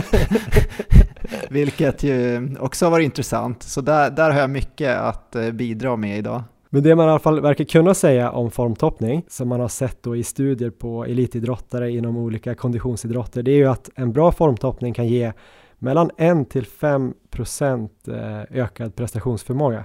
[1.50, 3.62] Vilket ju också har varit intressant.
[3.62, 6.42] Så där, där har jag mycket att eh, bidra med idag.
[6.70, 10.02] Men det man i alla fall verkar kunna säga om formtoppning, som man har sett
[10.02, 14.94] då i studier på elitidrottare inom olika konditionsidrotter, det är ju att en bra formtoppning
[14.94, 15.32] kan ge
[15.78, 19.84] mellan 1 till 5 procent eh, ökad prestationsförmåga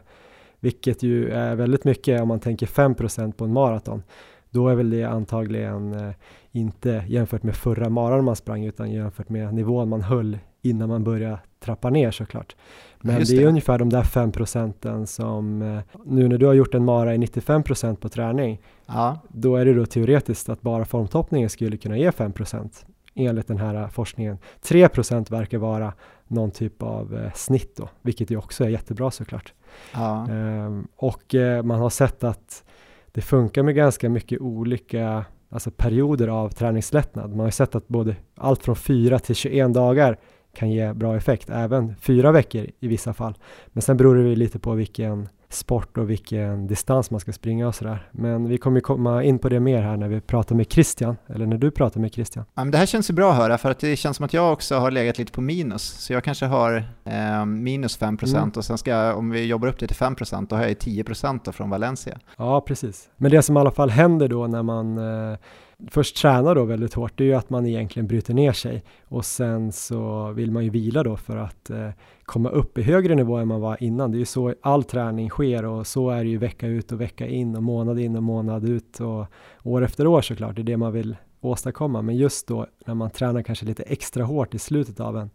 [0.59, 4.03] vilket ju är väldigt mycket om man tänker 5% på en maraton.
[4.49, 6.13] Då är väl det antagligen eh,
[6.51, 11.03] inte jämfört med förra maran man sprang utan jämfört med nivån man höll innan man
[11.03, 12.55] började trappa ner såklart.
[13.01, 13.23] Men det.
[13.23, 13.43] det.
[13.43, 17.15] är ungefär de där 5 procenten som eh, nu när du har gjort en mara
[17.15, 19.19] i 95 procent på träning, ja.
[19.29, 23.57] då är det då teoretiskt att bara formtoppningen skulle kunna ge 5 procent enligt den
[23.57, 24.37] här forskningen.
[24.61, 25.93] 3 procent verkar vara
[26.27, 29.53] någon typ av eh, snitt då, vilket ju också är jättebra såklart.
[29.93, 30.27] Ja.
[30.29, 32.63] Ehm, och eh, man har sett att
[33.11, 37.29] det funkar med ganska mycket olika alltså perioder av träningslättnad.
[37.29, 40.17] Man har sett att både allt från 4 till 21 dagar
[40.53, 43.37] kan ge bra effekt, även fyra veckor i vissa fall.
[43.67, 47.75] Men sen beror det lite på vilken sport och vilken distans man ska springa och
[47.75, 48.09] sådär.
[48.11, 51.45] Men vi kommer komma in på det mer här när vi pratar med Christian, eller
[51.45, 52.45] när du pratar med Christian.
[52.53, 54.33] Ja, men det här känns ju bra att höra, för att det känns som att
[54.33, 55.83] jag också har legat lite på minus.
[55.83, 58.51] Så jag kanske har eh, minus 5% mm.
[58.55, 61.51] och sen ska jag, om vi jobbar upp det till 5% då har jag 10%
[61.51, 62.19] från Valencia.
[62.37, 63.09] Ja, precis.
[63.17, 65.37] Men det som i alla fall händer då när man eh,
[65.87, 69.25] först tränar då väldigt hårt, det är ju att man egentligen bryter ner sig och
[69.25, 71.89] sen så vill man ju vila då för att eh,
[72.23, 74.11] komma upp i högre nivå än man var innan.
[74.11, 77.01] Det är ju så all träning sker och så är det ju vecka ut och
[77.01, 79.25] vecka in och månad in och månad ut och
[79.63, 80.55] år efter år såklart.
[80.55, 82.01] Det är det man vill åstadkomma.
[82.01, 85.29] Men just då när man tränar kanske lite extra hårt i slutet av en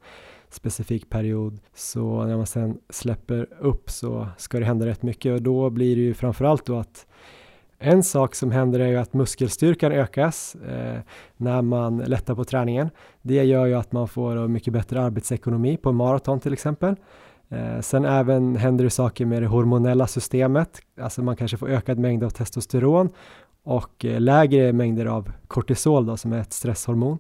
[0.49, 5.43] specifik period så när man sen släpper upp så ska det hända rätt mycket och
[5.43, 7.07] då blir det ju framförallt då att
[7.85, 11.01] en sak som händer är ju att muskelstyrkan ökas eh,
[11.37, 12.91] när man lättar på träningen.
[13.23, 16.97] Det gör ju att man får mycket bättre arbetsekonomi på maraton till exempel.
[17.49, 21.99] Eh, sen även händer det saker med det hormonella systemet, alltså man kanske får ökad
[21.99, 23.09] mängd av testosteron
[23.65, 27.19] och eh, lägre mängder av kortisol då, som är ett stresshormon.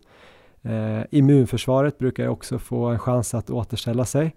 [0.62, 4.34] Eh, immunförsvaret brukar också få en chans att återställa sig.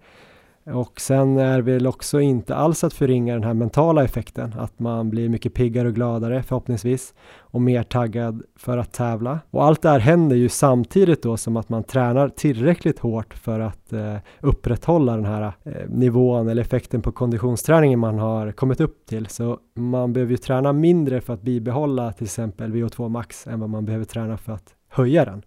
[0.72, 5.10] Och sen är väl också inte alls att förringa den här mentala effekten, att man
[5.10, 9.40] blir mycket piggare och gladare förhoppningsvis och mer taggad för att tävla.
[9.50, 13.60] Och allt det här händer ju samtidigt då som att man tränar tillräckligt hårt för
[13.60, 19.06] att eh, upprätthålla den här eh, nivån eller effekten på konditionsträningen man har kommit upp
[19.06, 19.26] till.
[19.26, 23.70] Så man behöver ju träna mindre för att bibehålla till exempel VO2 max än vad
[23.70, 25.42] man behöver träna för att höja den.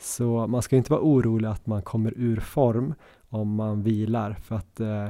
[0.00, 2.94] Så man ska inte vara orolig att man kommer ur form
[3.28, 5.08] om man vilar för att eh,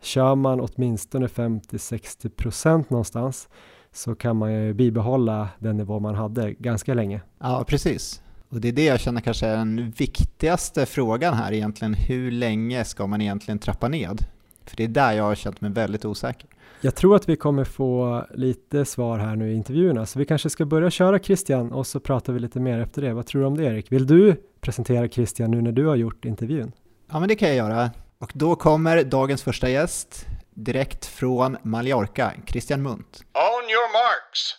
[0.00, 3.48] kör man åtminstone 50-60% någonstans
[3.92, 7.20] så kan man ju bibehålla den nivå man hade ganska länge.
[7.38, 8.22] Ja, precis.
[8.48, 11.94] Och det är det jag känner kanske är den viktigaste frågan här egentligen.
[11.94, 14.24] Hur länge ska man egentligen trappa ned?
[14.64, 16.48] För det är där jag har känt mig väldigt osäker.
[16.80, 20.50] Jag tror att vi kommer få lite svar här nu i intervjuerna, så vi kanske
[20.50, 23.14] ska börja köra Christian och så pratar vi lite mer efter det.
[23.14, 23.92] Vad tror du om det Erik?
[23.92, 26.72] Vill du presentera Christian nu när du har gjort intervjun?
[27.10, 27.90] Ja, men det kan jag göra.
[28.18, 33.24] Och då kommer dagens första gäst direkt från Mallorca, Christian Munt.
[33.34, 34.54] On your marks.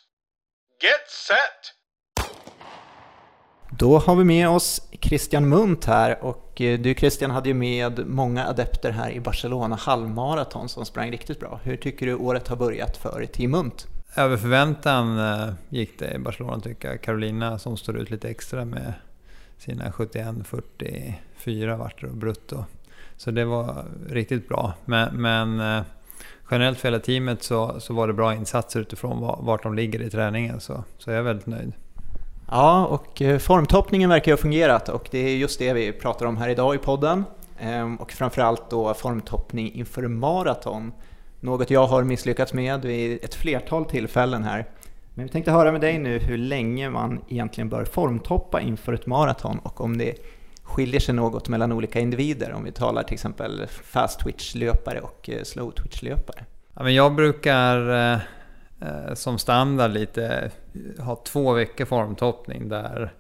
[0.82, 1.74] Get set.
[3.80, 8.08] Då har vi med oss Christian Munt här och eh, du Christian hade ju med
[8.08, 11.60] många adepter här i Barcelona halvmaraton som sprang riktigt bra.
[11.64, 13.88] Hur tycker du året har börjat för Team Munt?
[14.16, 17.02] Över förväntan eh, gick det i Barcelona tycker jag.
[17.02, 18.94] Carolina som står ut lite extra med
[19.58, 19.92] sina
[21.40, 22.64] Fyra vart det brutto.
[23.18, 24.74] Så det var riktigt bra.
[24.86, 25.84] Men, men eh,
[26.52, 30.10] generellt för hela teamet så, så var det bra insatser utifrån vart de ligger i
[30.10, 30.60] träningen.
[30.60, 31.74] Så, så jag är väldigt nöjd.
[32.52, 36.38] Ja, och eh, formtoppningen verkar ha fungerat och det är just det vi pratar om
[36.38, 37.24] här idag i podden.
[37.60, 40.92] Ehm, och framförallt då formtoppning inför maraton.
[41.40, 44.66] Något jag har misslyckats med vid ett flertal tillfällen här.
[45.14, 49.06] Men vi tänkte höra med dig nu hur länge man egentligen bör formtoppa inför ett
[49.06, 50.16] maraton och om det
[50.70, 55.44] skiljer sig något mellan olika individer om vi talar till exempel fast twitch-löpare och eh,
[55.44, 56.46] slow twitch-löpare.
[56.74, 58.20] Ja, men jag brukar eh,
[58.82, 63.14] eh som standard lite eh, ha två veckor formtoppning där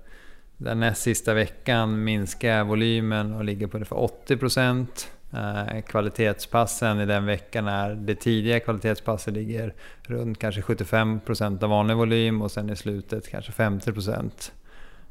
[0.57, 5.11] den näst sista veckan minskar jag volymen och ligger på ungefär 80 procent.
[5.33, 11.69] Eh, kvalitetspassen i den veckan är det tidiga kvalitetspasset ligger runt kanske 75 procent av
[11.69, 14.51] vanlig volym och sen i slutet kanske 50 procent.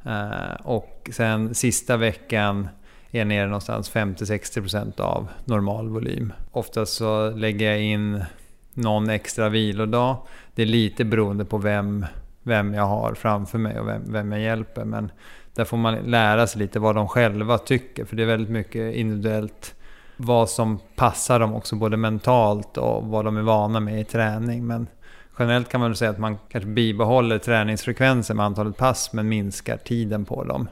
[0.04, 2.68] Eh, och sen sista veckan
[3.10, 6.32] är nere någonstans 50-60% av normal volym.
[6.52, 8.24] Oftast så lägger jag in
[8.74, 10.16] någon extra vilodag.
[10.54, 12.06] Det är lite beroende på vem,
[12.42, 14.84] vem jag har framför mig och vem, vem jag hjälper.
[14.84, 15.10] Men
[15.54, 18.04] där får man lära sig lite vad de själva tycker.
[18.04, 19.74] För det är väldigt mycket individuellt
[20.16, 24.66] vad som passar dem också både mentalt och vad de är vana med i träning.
[24.66, 24.86] Men
[25.38, 29.76] generellt kan man väl säga att man kanske bibehåller träningsfrekvensen med antalet pass men minskar
[29.76, 30.68] tiden på dem.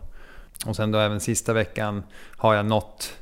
[0.67, 2.03] Och sen då även sista veckan
[2.37, 3.13] har jag nått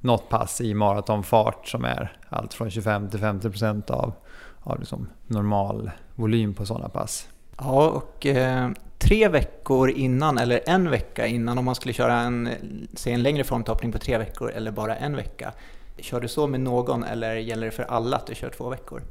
[0.00, 4.12] något pass i maratonfart som är allt från 25 till 50 procent av,
[4.60, 7.28] av liksom normal volym på sådana pass.
[7.58, 12.48] Ja, och eh, tre veckor innan, eller en vecka innan, om man skulle köra en,
[12.94, 15.52] se en längre formtoppning på tre veckor eller bara en vecka.
[15.98, 19.02] Kör du så med någon eller gäller det för alla att du kör två veckor?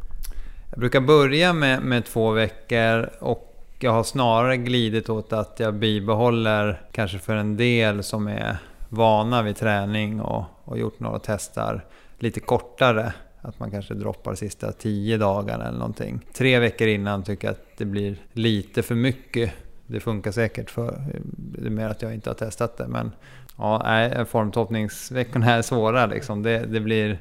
[0.74, 5.74] Jag brukar börja med, med två veckor och jag har snarare glidit åt att jag
[5.74, 8.58] bibehåller kanske för en del som är
[8.90, 11.86] vana vid träning och, och gjort några testar
[12.20, 13.14] lite kortare.
[13.42, 16.20] Att man kanske droppar sista tio dagarna eller någonting.
[16.34, 19.52] Tre veckor innan tycker jag att det blir lite för mycket.
[19.88, 22.88] Det funkar säkert för det är mer att jag inte har testat det.
[22.88, 23.12] Men
[23.58, 26.44] ja, formtoppningsveckorna är svåra liksom.
[26.44, 27.20] Det, det blir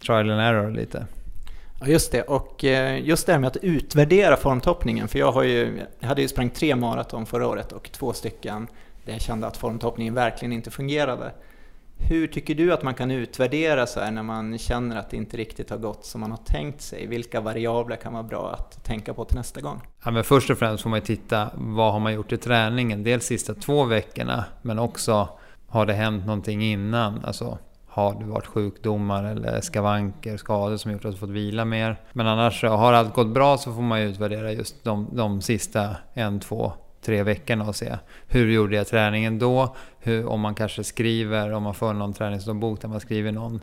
[0.00, 1.06] trial and error lite.
[1.80, 2.22] Ja, just det.
[2.22, 5.08] Och eh, just det här med att utvärdera formtoppningen.
[5.08, 8.66] För jag, har ju, jag hade ju sprang tre maraton förra året och två stycken
[9.04, 11.32] där jag kände att formtoppningen verkligen inte fungerade.
[11.98, 15.36] Hur tycker du att man kan utvärdera så här när man känner att det inte
[15.36, 17.06] riktigt har gått som man har tänkt sig?
[17.06, 19.80] Vilka variabler kan vara bra att tänka på till nästa gång?
[20.04, 23.02] Ja, men först och främst får man titta vad har man gjort i träningen.
[23.02, 25.28] Dels sista två veckorna men också
[25.68, 27.24] har det hänt någonting innan?
[27.24, 27.58] Alltså
[27.96, 31.96] har det varit sjukdomar eller skavanker, skador som gjort att du fått vila mer.
[32.12, 35.96] Men annars, har allt gått bra så får man ju utvärdera just de, de sista
[36.14, 36.72] en, två,
[37.04, 39.76] tre veckorna och se hur gjorde jag träningen då?
[39.98, 43.60] Hur, om man kanske skriver, om man får någon träningsdagbok där man skriver någon,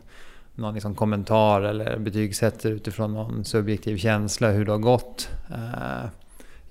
[0.54, 5.28] någon liksom kommentar eller betygsätter utifrån någon subjektiv känsla hur det har gått.
[5.50, 6.08] Eh,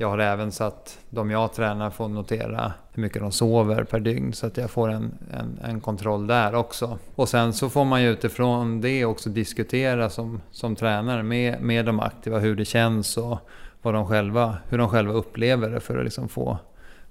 [0.03, 4.33] jag har även satt de jag tränar får notera hur mycket de sover per dygn
[4.33, 6.97] så att jag får en, en, en, kontroll där också.
[7.15, 11.85] Och sen så får man ju utifrån det också diskutera som, som tränare med, med
[11.85, 13.39] de aktiva hur det känns och
[13.81, 16.57] vad de själva, hur de själva upplever det för att liksom få,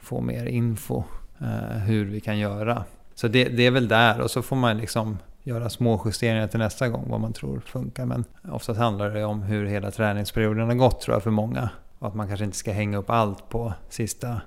[0.01, 1.03] få mer info
[1.41, 2.85] eh, hur vi kan göra.
[3.15, 6.59] Så det, det är väl där och så får man liksom göra små justeringar till
[6.59, 8.07] nästa gång vad man tror funkar.
[8.07, 11.71] Men oftast handlar det om hur hela träningsperioden har gått tror jag för många.
[12.03, 14.41] Och att man kanske inte ska hänga upp allt på sista,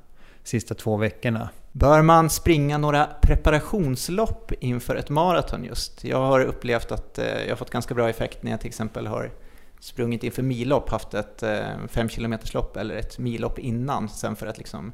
[0.43, 1.49] sista två veckorna.
[1.71, 6.03] Bör man springa några preparationslopp inför ett maraton just?
[6.03, 9.07] Jag har upplevt att eh, jag har fått ganska bra effekt när jag till exempel
[9.07, 9.31] har
[9.79, 14.47] sprungit inför millopp, haft ett 5 eh, km lopp eller ett millopp innan sen för
[14.47, 14.91] att liksom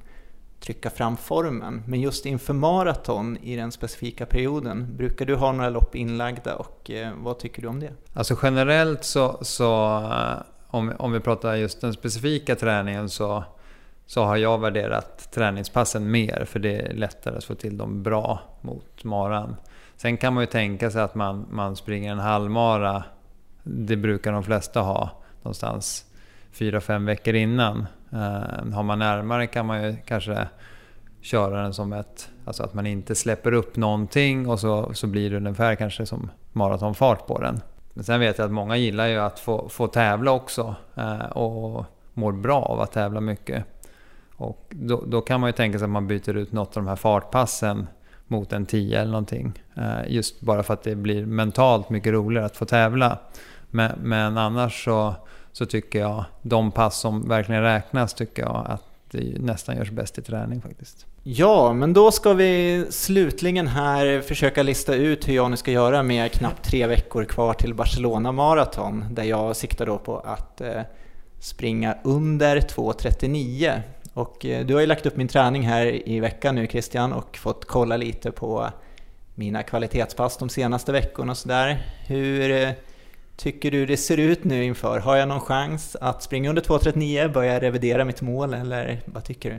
[0.59, 1.83] trycka fram formen.
[1.87, 6.91] Men just inför maraton i den specifika perioden, brukar du ha några lopp inlagda och
[6.91, 7.93] eh, vad tycker du om det?
[8.13, 9.99] Alltså generellt så, så
[10.71, 13.43] om, om vi pratar just den specifika träningen så,
[14.05, 18.39] så har jag värderat träningspassen mer för det är lättare att få till dem bra
[18.61, 19.55] mot maran.
[19.97, 23.03] Sen kan man ju tänka sig att man, man springer en halvmara,
[23.63, 25.09] det brukar de flesta ha
[25.41, 26.05] någonstans
[26.53, 27.87] 4-5 veckor innan.
[28.13, 30.47] Uh, har man närmare kan man ju kanske
[31.21, 32.29] köra den som ett...
[32.45, 36.31] Alltså att man inte släpper upp någonting och så, så blir det ungefär kanske som
[36.51, 37.61] maratonfart på den.
[37.93, 41.85] Men sen vet jag att många gillar ju att få, få tävla också eh, och
[42.13, 43.65] mår bra av att tävla mycket.
[44.35, 46.89] Och då, då, kan man ju tänka sig att man byter ut något av de
[46.89, 47.87] här fartpassen
[48.27, 49.63] mot en 10 eller någonting.
[49.75, 53.17] Eh, just bara för att det blir mentalt mycket roligare att få tävla.
[53.69, 55.15] Men, men annars så
[55.51, 60.17] så tycker jag de pass som verkligen räknas tycker jag att det nästan görs bäst
[60.17, 61.05] i träning faktiskt.
[61.23, 66.03] Ja, men då ska vi slutligen här försöka lista ut hur jag nu ska göra
[66.03, 70.81] med knappt tre veckor kvar till Barcelona Marathon där jag siktar då på att eh,
[71.39, 73.81] springa under 2.39
[74.13, 77.37] och eh, du har ju lagt upp min träning här i veckan nu Christian och
[77.37, 78.69] fått kolla lite på
[79.35, 81.85] mina kvalitetspass de senaste veckorna och sådär.
[82.07, 82.69] Hur eh,
[83.35, 84.99] tycker du det ser ut nu inför?
[84.99, 87.33] Har jag någon chans att springa under 2.39?
[87.33, 89.55] Börja revidera mitt mål eller vad tycker du?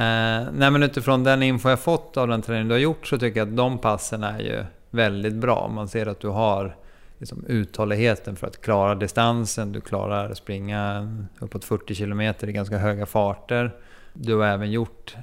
[0.00, 3.18] Eh, nej men utifrån den info jag fått av den träning du har gjort så
[3.18, 5.68] tycker jag att de passen är ju väldigt bra.
[5.68, 6.76] Man ser att du har
[7.18, 9.72] liksom uthålligheten för att klara distansen.
[9.72, 13.74] Du klarar att springa uppåt 40 km i ganska höga farter.
[14.12, 15.16] Du har även gjort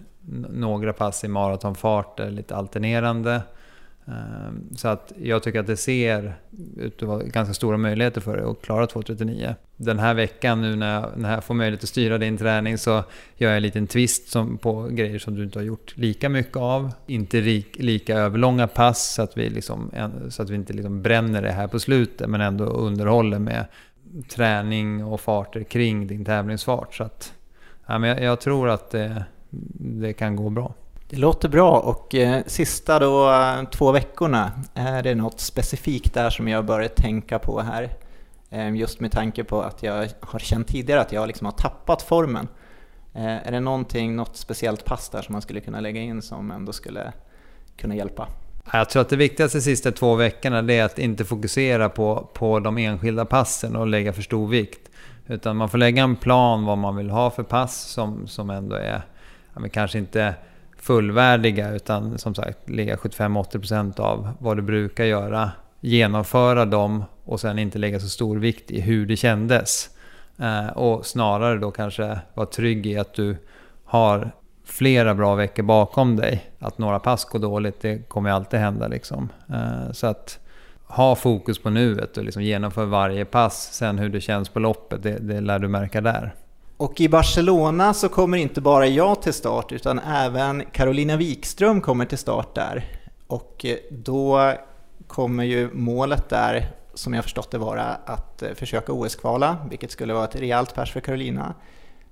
[0.50, 3.42] några pass i maratonfarter, lite alternerande.
[4.08, 6.34] Ehm, så att jag tycker att det ser
[6.78, 9.56] ut att vara ganska stora möjligheter för dig att klara 2.39.
[9.78, 12.92] Den här veckan nu när jag, när jag får möjlighet att styra din träning så
[13.38, 16.58] gör jag en liten twist som, på grejer som du inte har gjort lika mycket
[16.58, 16.92] av.
[17.08, 19.92] Inte rik, lika överlånga pass så att vi, liksom,
[20.30, 23.66] så att vi inte liksom bränner det här på slutet men ändå underhåller med
[24.30, 26.96] träning och farter kring din tävlingsfart.
[26.96, 27.34] Så att,
[27.88, 29.26] ja, men jag, jag tror att det,
[29.80, 30.74] det kan gå bra.
[31.12, 33.32] Det låter bra och eh, sista då
[33.72, 37.90] två veckorna, är det något specifikt där som jag börjat tänka på här?
[38.50, 42.02] Eh, just med tanke på att jag har känt tidigare att jag liksom har tappat
[42.02, 42.48] formen.
[43.14, 46.52] Eh, är det någonting, något speciellt pass där som man skulle kunna lägga in som
[46.52, 47.14] ändå skulle
[47.78, 48.28] kunna hjälpa?
[48.74, 52.60] Jag tror att det viktigaste de sista två veckorna är att inte fokusera på, på
[52.60, 54.90] de enskilda passen och lägga för stor vikt.
[55.28, 58.76] Utan man får lägga en plan vad man vill ha för pass som, som ändå
[58.76, 59.02] är,
[59.54, 60.36] ja, kanske inte
[60.82, 65.52] fullvärdiga utan som sagt ligga 75-80% av vad du brukar göra.
[65.80, 69.90] Genomföra dem och sen inte lägga så stor vikt i hur det kändes.
[70.40, 73.38] Eh, och snarare då kanske vara trygg i att du
[73.86, 74.32] har
[74.66, 76.52] flera bra veckor bakom dig.
[76.60, 79.30] Att några pass går dåligt, det kommer alltid hända liksom.
[79.50, 80.40] Eh, så att
[80.88, 83.74] ha fokus på nuet och liksom genomför varje pass.
[83.74, 86.34] Sen hur det känns på loppet, det, det lär du märka där.
[86.82, 92.06] Och i Barcelona så kommer inte bara jag till start utan även Carolina Wikström kommer
[92.06, 92.86] till start där.
[93.28, 94.54] Och eh, då
[95.08, 100.14] kommer ju målet där, som jag förstått det vara, att eh, försöka OS-kvala, vilket skulle
[100.14, 101.54] vara ett rejält pers för Carolina.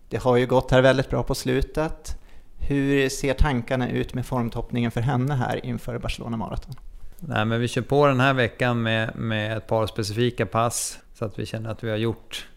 [0.09, 2.17] Det har ju gått här väldigt bra på slutet.
[2.57, 6.75] Hur ser tankarna ut med formtoppningen för henne här inför Barcelona Marathon?
[7.19, 11.25] Nej, men vi kör på den här veckan med, med ett par specifika pass så
[11.25, 12.47] att vi känner att vi har gjort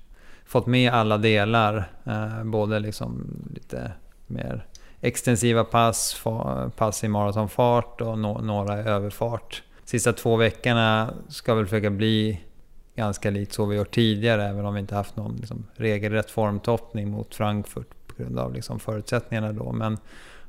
[0.52, 1.84] fått med alla delar.
[2.04, 3.92] Eh, både liksom lite
[4.26, 4.66] mer
[5.00, 6.22] extensiva pass,
[6.76, 9.62] pass i maratonfart och några i överfart.
[9.84, 12.40] Sista två veckorna ska väl försöka bli
[12.94, 17.10] ganska likt så vi gjort tidigare, även om vi inte haft någon liksom, regelrätt formtoppning
[17.10, 19.72] mot Frankfurt på grund av liksom, förutsättningarna då.
[19.72, 19.98] Men,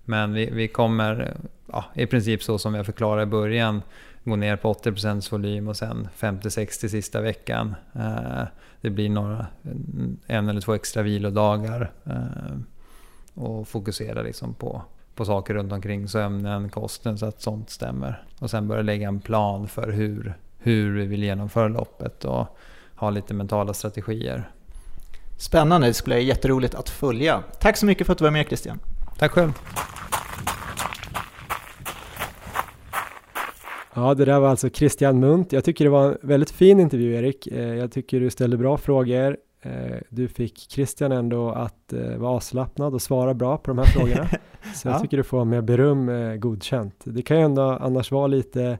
[0.05, 1.37] men vi, vi kommer,
[1.71, 3.81] ja, i princip så som jag förklarade i början,
[4.23, 7.75] gå ner på 80% volym och sen 50-60 sista veckan.
[7.95, 8.43] Eh,
[8.83, 9.47] det blir några,
[10.27, 12.57] en eller två extra vilodagar eh,
[13.33, 14.81] och fokusera liksom på,
[15.15, 18.23] på saker runt omkring sömnen, kosten så att sånt stämmer.
[18.39, 22.57] Och sen börja lägga en plan för hur, hur vi vill genomföra loppet och
[22.95, 24.49] ha lite mentala strategier.
[25.37, 27.43] Spännande, det skulle vara jätteroligt att följa.
[27.59, 28.79] Tack så mycket för att du var med Christian.
[29.17, 29.51] Tack själv.
[33.95, 35.51] Ja, det där var alltså Christian Munt.
[35.51, 37.47] Jag tycker det var en väldigt fin intervju, Erik.
[37.47, 39.37] Eh, jag tycker du ställde bra frågor.
[39.61, 43.85] Eh, du fick Christian ändå att eh, vara avslappnad och svara bra på de här
[43.85, 44.29] frågorna.
[44.75, 46.95] Så jag tycker du får med beröm godkänt.
[47.03, 48.77] Det kan ju ändå annars vara lite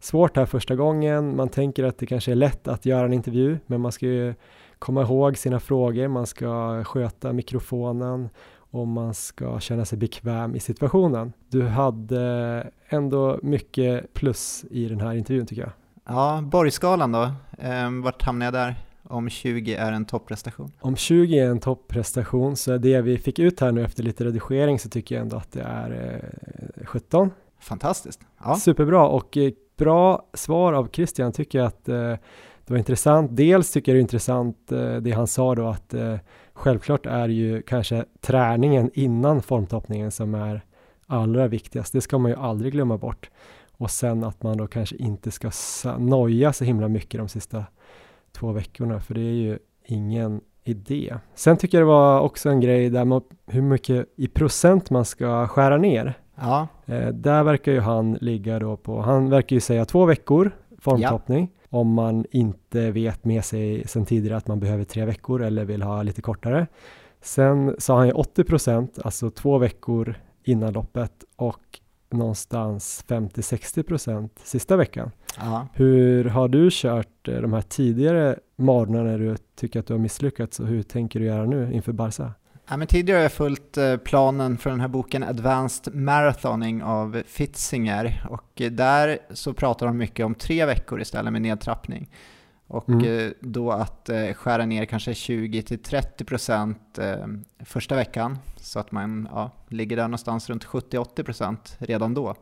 [0.00, 1.36] svårt här första gången.
[1.36, 4.34] Man tänker att det kanske är lätt att göra en intervju, men man ska ju
[4.78, 8.28] komma ihåg sina frågor, man ska sköta mikrofonen
[8.70, 11.32] och man ska känna sig bekväm i situationen.
[11.48, 15.72] Du hade ändå mycket plus i den här intervjun tycker jag.
[16.04, 18.74] Ja, Borgskalan då, ehm, vart hamnar jag där?
[19.08, 20.72] Om 20 är en topprestation?
[20.80, 24.78] Om 20 är en topprestation så det vi fick ut här nu efter lite redigering
[24.78, 26.22] så tycker jag ändå att det är
[26.80, 27.30] eh, 17.
[27.60, 28.20] Fantastiskt.
[28.44, 28.54] Ja.
[28.56, 32.14] Superbra och eh, bra svar av Christian tycker jag att eh,
[32.70, 33.36] det var intressant.
[33.36, 36.16] Dels tycker jag det är intressant eh, det han sa då att eh,
[36.52, 40.64] självklart är ju kanske träningen innan formtoppningen som är
[41.06, 41.92] allra viktigast.
[41.92, 43.30] Det ska man ju aldrig glömma bort.
[43.72, 45.50] Och sen att man då kanske inte ska
[45.98, 47.64] noja så himla mycket de sista
[48.32, 51.14] två veckorna, för det är ju ingen idé.
[51.34, 55.04] Sen tycker jag det var också en grej där man, hur mycket i procent man
[55.04, 56.18] ska skära ner.
[56.34, 56.68] Ja.
[56.86, 61.50] Eh, där verkar ju han ligga då på, han verkar ju säga två veckor formtoppning.
[61.54, 65.64] Ja om man inte vet med sig sedan tidigare att man behöver tre veckor eller
[65.64, 66.66] vill ha lite kortare.
[67.20, 70.14] Sen sa han ju 80 procent, alltså två veckor
[70.44, 75.10] innan loppet och någonstans 50-60 procent sista veckan.
[75.38, 75.68] Aha.
[75.74, 80.00] Hur har du kört eh, de här tidigare morgnarna när du tycker att du har
[80.00, 82.32] misslyckats och hur tänker du göra nu inför Barca?
[82.70, 87.22] Ja, men tidigare har jag följt eh, planen för den här boken Advanced Marathoning av
[87.26, 92.10] Fitzinger och eh, där så pratar de mycket om tre veckor istället med nedtrappning.
[92.66, 93.18] Och mm.
[93.18, 100.02] Eh, då att skära ner kanske 20-30% första veckan så att man ja, ligger där
[100.02, 102.34] någonstans runt 70-80% redan då.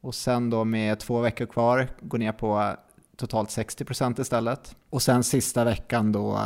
[0.00, 2.74] Och sen då med två veckor kvar gå ner på
[3.16, 4.76] totalt 60% istället.
[4.90, 6.40] Och sen sista veckan då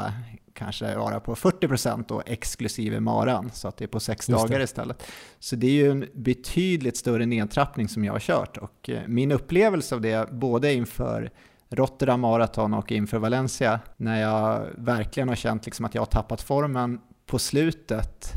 [0.55, 5.03] kanske vara på 40% då exklusive maran, så att det är på sex dagar istället.
[5.39, 9.33] Så det är ju en betydligt större nedtrappning som jag har kört och eh, min
[9.33, 11.31] upplevelse av det, både inför
[11.69, 16.43] Rotterdam Marathon och inför Valencia, när jag verkligen har känt liksom att jag har tappat
[16.43, 18.33] formen på slutet,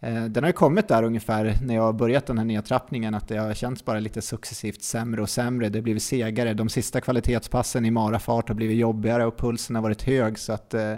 [0.00, 3.28] eh, den har ju kommit där ungefär när jag har börjat den här nedtrappningen, att
[3.28, 5.68] det har känts bara lite successivt sämre och sämre.
[5.68, 6.54] Det har blivit segare.
[6.54, 10.38] De sista kvalitetspassen i marafart har blivit jobbigare och pulsen har varit hög.
[10.38, 10.94] Så att eh,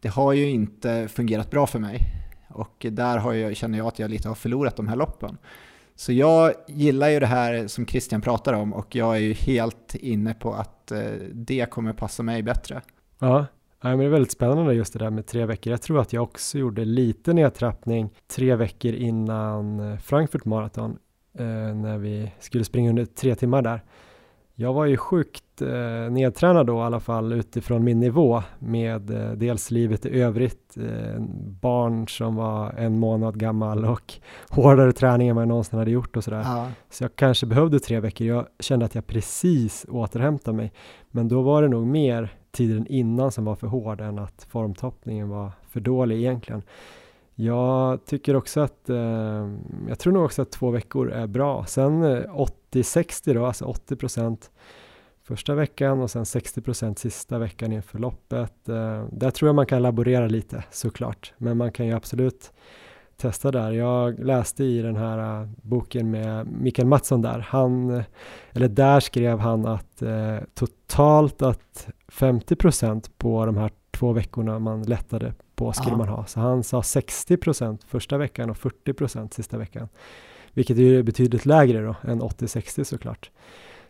[0.00, 2.00] det har ju inte fungerat bra för mig.
[2.48, 5.38] Och där har jag, känner jag att jag lite har förlorat de här loppen.
[5.94, 9.94] Så jag gillar ju det här som Christian pratar om och jag är ju helt
[9.94, 11.00] inne på att eh,
[11.32, 12.82] det kommer passa mig bättre.
[13.80, 15.70] Ja, men det är väldigt spännande just det där med tre veckor.
[15.70, 20.98] Jag tror att jag också gjorde lite nedtrappning tre veckor innan eh, Frankfurt Marathon
[21.38, 23.82] eh, när vi skulle springa under tre timmar där.
[24.58, 29.32] Jag var ju sjukt eh, nedtränad då i alla fall utifrån min nivå med eh,
[29.32, 31.20] dels livet i övrigt, eh,
[31.60, 34.14] barn som var en månad gammal och
[34.50, 36.42] hårdare träning än vad jag någonsin hade gjort och sådär.
[36.44, 36.68] Ja.
[36.90, 38.26] Så jag kanske behövde tre veckor.
[38.26, 40.72] Jag kände att jag precis återhämtade mig.
[41.10, 45.28] Men då var det nog mer tiden innan som var för hård än att formtoppningen
[45.28, 46.62] var för dålig egentligen.
[47.38, 49.50] Jag tycker också att, eh,
[49.88, 51.64] jag tror nog också att två veckor är bra.
[51.66, 54.50] Sen eh, 80-60 då, alltså 80 procent
[55.22, 58.68] första veckan och sen 60 procent sista veckan inför loppet.
[58.68, 62.52] Eh, där tror jag man kan laborera lite såklart, men man kan ju absolut
[63.16, 63.72] testa där.
[63.72, 68.02] Jag läste i den här uh, boken med Mikael Mattsson där, han,
[68.52, 74.58] eller där skrev han att eh, totalt att 50 procent på de här två veckorna
[74.58, 75.98] man lättade på skulle Aha.
[75.98, 76.26] man ha.
[76.26, 79.88] Så han sa 60 procent första veckan och 40 procent sista veckan.
[80.52, 83.30] Vilket är betydligt lägre då än 80-60 såklart.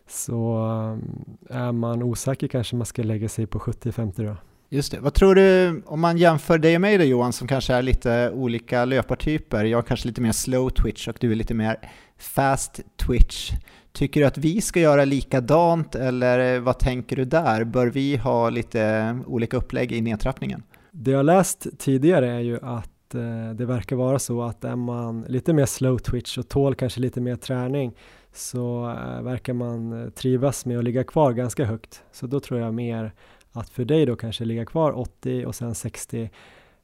[0.07, 4.35] Så um, är man osäker kanske man ska lägga sig på 70-50 då.
[4.69, 4.99] Just det.
[4.99, 8.31] Vad tror du, om man jämför dig och mig då Johan, som kanske är lite
[8.31, 11.77] olika löpartyper, jag är kanske lite mer slow twitch och du är lite mer
[12.17, 13.51] fast twitch.
[13.91, 17.63] Tycker du att vi ska göra likadant eller vad tänker du där?
[17.63, 20.63] Bör vi ha lite olika upplägg i nedtrappningen?
[20.99, 25.21] Det jag läst tidigare är ju att eh, det verkar vara så att är man
[25.21, 27.95] lite mer slow twitch och tål kanske lite mer träning
[28.33, 32.03] så eh, verkar man eh, trivas med att ligga kvar ganska högt.
[32.11, 33.13] Så då tror jag mer
[33.51, 36.29] att för dig då kanske ligga kvar 80 och sen 60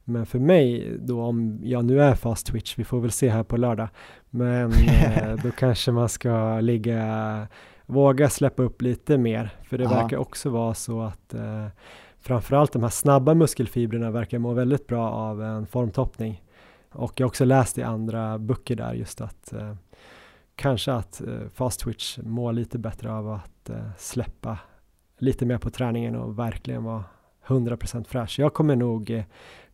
[0.04, 3.42] men för mig då om jag nu är fast twitch, vi får väl se här
[3.42, 3.88] på lördag,
[4.30, 7.46] men eh, då kanske man ska ligga,
[7.86, 9.90] våga släppa upp lite mer, för det Ja.
[9.90, 11.66] verkar också vara så att eh,
[12.24, 16.42] framförallt de här snabba muskelfibrerna verkar må väldigt bra av en formtoppning.
[16.92, 19.74] Och jag har också läst i andra böcker där just att eh,
[20.56, 24.58] kanske att eh, fast twitch mår lite bättre av att eh, släppa
[25.18, 27.04] lite mer på träningen och verkligen vara
[27.46, 28.38] 100% fräsch.
[28.38, 29.24] Jag kommer nog eh,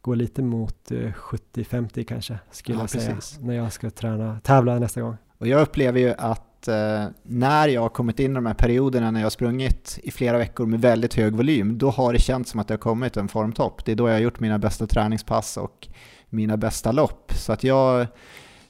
[0.01, 3.41] gå lite mot eh, 70-50 kanske skulle Ja, jag säga precis.
[3.41, 5.17] när jag ska träna, tävla nästa gång.
[5.39, 9.11] Och jag upplever ju att eh, när jag har kommit in i de här perioderna
[9.11, 12.51] när jag har sprungit i flera veckor med väldigt hög volym, då har det känts
[12.51, 13.85] som att det har kommit en formtopp.
[13.85, 15.89] Det är då jag har gjort mina bästa träningspass och
[16.29, 17.33] mina bästa lopp.
[17.35, 18.07] Så att jag,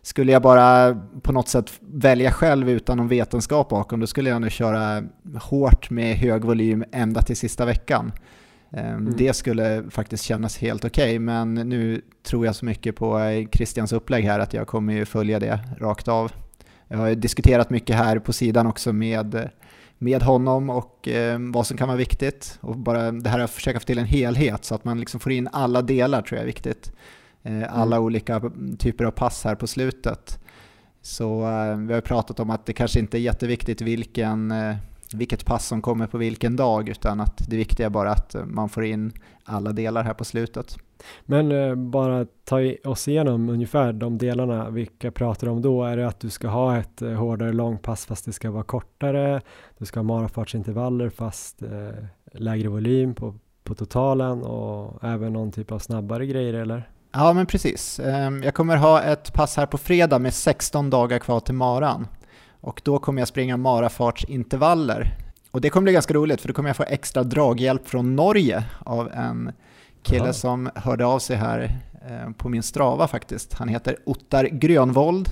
[0.03, 4.41] skulle jag bara på något sätt välja själv utan någon vetenskap bakom, då skulle jag
[4.41, 5.03] nog köra
[5.41, 8.13] hårt med hög volym ända till sista veckan.
[8.73, 13.21] Eh, Det skulle faktiskt kännas helt okej, men nu tror jag så mycket på
[13.53, 16.33] Christians upplägg här att jag kommer ju följa det rakt av.
[16.93, 19.51] Jag har diskuterat mycket här på sidan också med,
[19.99, 22.59] med honom och eh, vad som kan vara viktigt.
[22.61, 25.33] Och bara det här att försöka få till en helhet så att man liksom får
[25.33, 26.93] in alla delar tror jag är viktigt.
[27.43, 28.43] Eh, alla olika
[28.79, 30.39] typer av pass här på slutet.
[31.03, 34.77] Så eh, vi har pratat om att det kanske inte är jätteviktigt vilken, eh,
[35.13, 38.45] vilket pass som kommer på vilken dag utan att det viktiga är bara att eh,
[38.45, 39.13] man får in
[39.45, 40.77] alla delar här på slutet.
[41.23, 45.85] Men eh, bara ta oss igenom ungefär de delarna, vilka pratar du om då?
[45.85, 49.41] Är det att du ska ha ett eh, hårdare långpass fast det ska vara kortare?
[49.79, 53.35] Du ska ha marafartsintervaller fast eh, lägre volym på,
[53.65, 56.91] på totalen och även någon typ av snabbare grejer eller?
[57.13, 58.01] Ja, men precis.
[58.01, 62.07] Ehm, jag kommer ha ett pass här på fredag med 16 dagar kvar till maran.
[62.61, 65.17] Och då kommer jag springa marafartsintervaller.
[65.51, 68.65] Och det kommer bli ganska roligt för då kommer jag få extra draghjälp från Norge
[68.79, 69.53] av en
[70.03, 70.33] kille Jaha.
[70.33, 71.79] som hörde av sig här
[72.09, 73.55] eh, på min strava faktiskt.
[73.55, 75.29] Han heter Ottar Grönvold.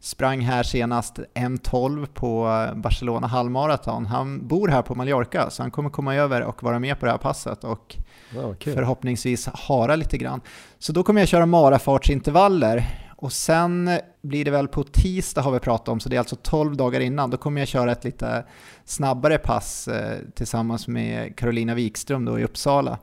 [0.00, 2.44] Sprang här senast 1.12 på
[2.76, 4.06] Barcelona halvmaraton.
[4.06, 7.12] Han bor här på Mallorca så han kommer komma över och vara med på det
[7.12, 7.64] här passet.
[7.64, 7.96] Och
[8.34, 8.74] Ja, kul.
[8.74, 10.40] förhoppningsvis hara lite grann.
[10.78, 12.84] Så då kommer jag köra marafartsintervaller
[13.16, 13.90] och sen
[14.22, 17.00] blir det väl på tisdag har vi pratat om, så det är alltså 12 dagar
[17.00, 17.30] innan.
[17.30, 18.44] Då kommer jag köra ett lite
[18.84, 22.98] snabbare pass eh, tillsammans med Carolina Wikström då i Uppsala.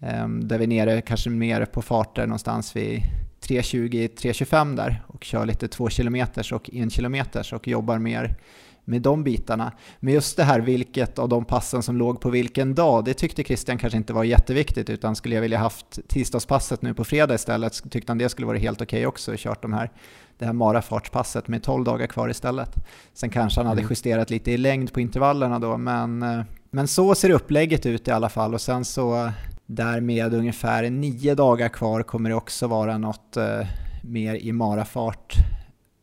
[0.00, 3.02] Eh, där vi är nere kanske mer på farter någonstans vid
[3.40, 7.16] 3.20-3.25 där och kör lite 2 km och 1 km
[7.52, 8.36] och jobbar mer
[8.84, 9.72] med de bitarna.
[10.00, 13.44] Men just det här vilket av de passen som låg på vilken dag, det tyckte
[13.44, 17.90] Christian kanske inte var jätteviktigt utan skulle jag vilja haft tisdagspasset nu på fredag istället
[17.90, 19.90] tyckte han det skulle vara helt okej också och kört de här,
[20.38, 22.74] det här marafartspasset med 12 dagar kvar istället.
[23.14, 23.90] Sen kanske han hade Mm.
[23.90, 26.40] justerat lite i längd på intervallerna då men, eh,
[26.70, 29.30] men så ser upplägget ut i alla fall och sen så
[29.66, 33.66] där med ungefär nio dagar kvar kommer det också vara något eh,
[34.02, 35.34] mer i marafart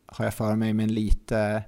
[0.06, 1.64] har jag för mig men lite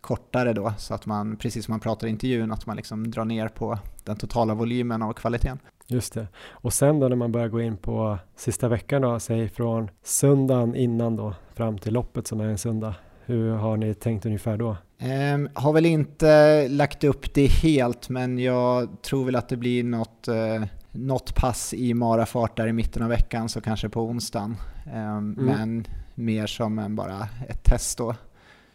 [0.00, 3.24] kortare då så att man, precis som man pratar i intervjun, att man liksom drar
[3.24, 5.58] ner på den totala volymen och kvaliteten.
[5.86, 6.26] Just det.
[6.48, 10.74] Och sen då när man börjar gå in på sista veckan då, säg från söndagen
[10.74, 12.94] innan då fram till loppet som är en söndag.
[13.24, 14.76] Hur har ni tänkt ungefär då?
[14.98, 19.84] Ehm, har väl inte lagt upp det helt men jag tror väl att det blir
[19.84, 24.56] något, eh, något pass i marafart där i mitten av veckan så kanske på onsdagen.
[24.92, 28.14] Ehm, Men mer som en bara ett test då.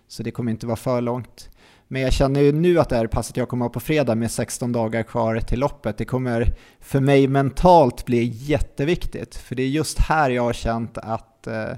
[0.07, 1.49] Så det kommer inte vara för långt.
[1.88, 4.32] Men jag känner ju nu att det här passet jag kommer ha på fredag med
[4.32, 9.36] 16 dagar kvar till loppet, det kommer för mig mentalt bli jätteviktigt.
[9.36, 11.70] För det är just här jag har känt att eh,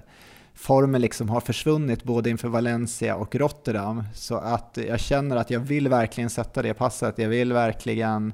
[0.54, 4.04] formen liksom har försvunnit både inför Valencia och Rotterdam.
[4.14, 7.18] Så att jag känner att jag vill verkligen sätta det passet.
[7.18, 8.34] Jag vill verkligen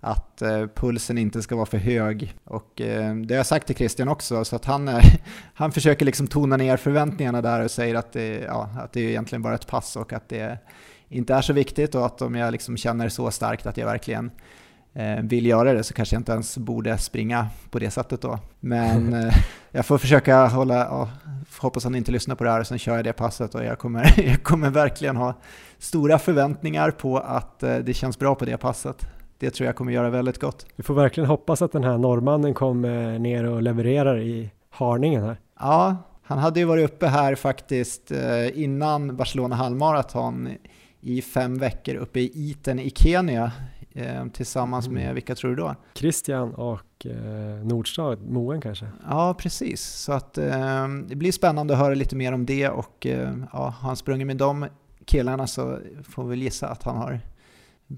[0.00, 2.34] att eh, pulsen inte ska vara för hög.
[2.44, 5.04] Och eh, det har jag sagt till Christian också, så att han, eh,
[5.54, 9.08] han försöker liksom tona ner förväntningarna där och säger att det, ja, att det är
[9.08, 10.58] egentligen bara ett pass och att det
[11.08, 14.30] inte är så viktigt och att om jag liksom känner så starkt att jag verkligen
[15.22, 18.38] vill göra det så kanske jag inte ens borde springa på det sättet då.
[18.60, 19.30] Men
[19.70, 21.10] jag får försöka hålla, ja,
[21.58, 23.78] hoppas han inte lyssnar på det här och sen kör jag det passet och jag
[23.78, 25.34] kommer, jag kommer verkligen ha
[25.78, 29.06] stora förväntningar på att det känns bra på det passet.
[29.40, 30.66] Det tror jag kommer göra väldigt gott.
[30.76, 35.40] Vi får verkligen hoppas att den här norrmannen kommer ner och levererar i harningen här.
[35.60, 40.48] Ja, han hade ju varit uppe här faktiskt eh, innan Barcelona halvmaraton
[41.00, 43.52] i fem veckor uppe i Iten i Kenya
[43.92, 45.02] eh, tillsammans Mm.
[45.02, 45.74] med, vilka tror du då?
[45.94, 48.86] Christian och eh, Nordstad, Moen kanske?
[49.08, 49.82] Ja, precis.
[49.82, 53.58] Så att eh, det blir spännande att höra lite mer om det och eh, ja,
[53.58, 54.66] har han sprungit med de
[55.04, 55.78] killarna så
[56.08, 57.20] får vi väl gissa att han har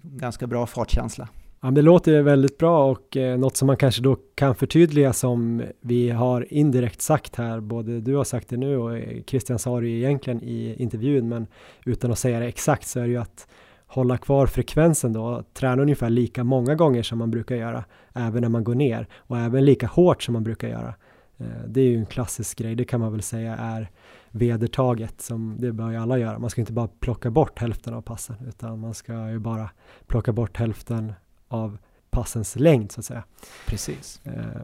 [0.02, 1.28] ganska bra fartkänsla.
[1.60, 5.62] Ja, det låter väldigt bra och eh, något som man kanske då kan förtydliga som
[5.80, 9.80] vi har indirekt sagt här, både du har sagt det nu och eh, Christian sa
[9.80, 11.46] det egentligen i intervjun, men
[11.84, 13.46] utan att säga det exakt så är det ju att
[13.86, 17.84] hålla kvar frekvensen då, träna ungefär lika många gånger som man brukar göra,
[18.14, 20.94] även när man går ner och även lika hårt som man brukar göra.
[21.38, 23.90] Eh, det är ju en klassisk grej, det kan man väl säga är
[24.32, 26.38] vedertaget som det bör ju alla göra.
[26.38, 29.70] Man ska inte bara plocka bort hälften av passen utan man ska ju bara
[30.06, 31.12] plocka bort hälften
[31.48, 31.78] av
[32.10, 33.24] passens längd så att säga.
[33.66, 34.20] Precis.
[34.24, 34.62] Eh,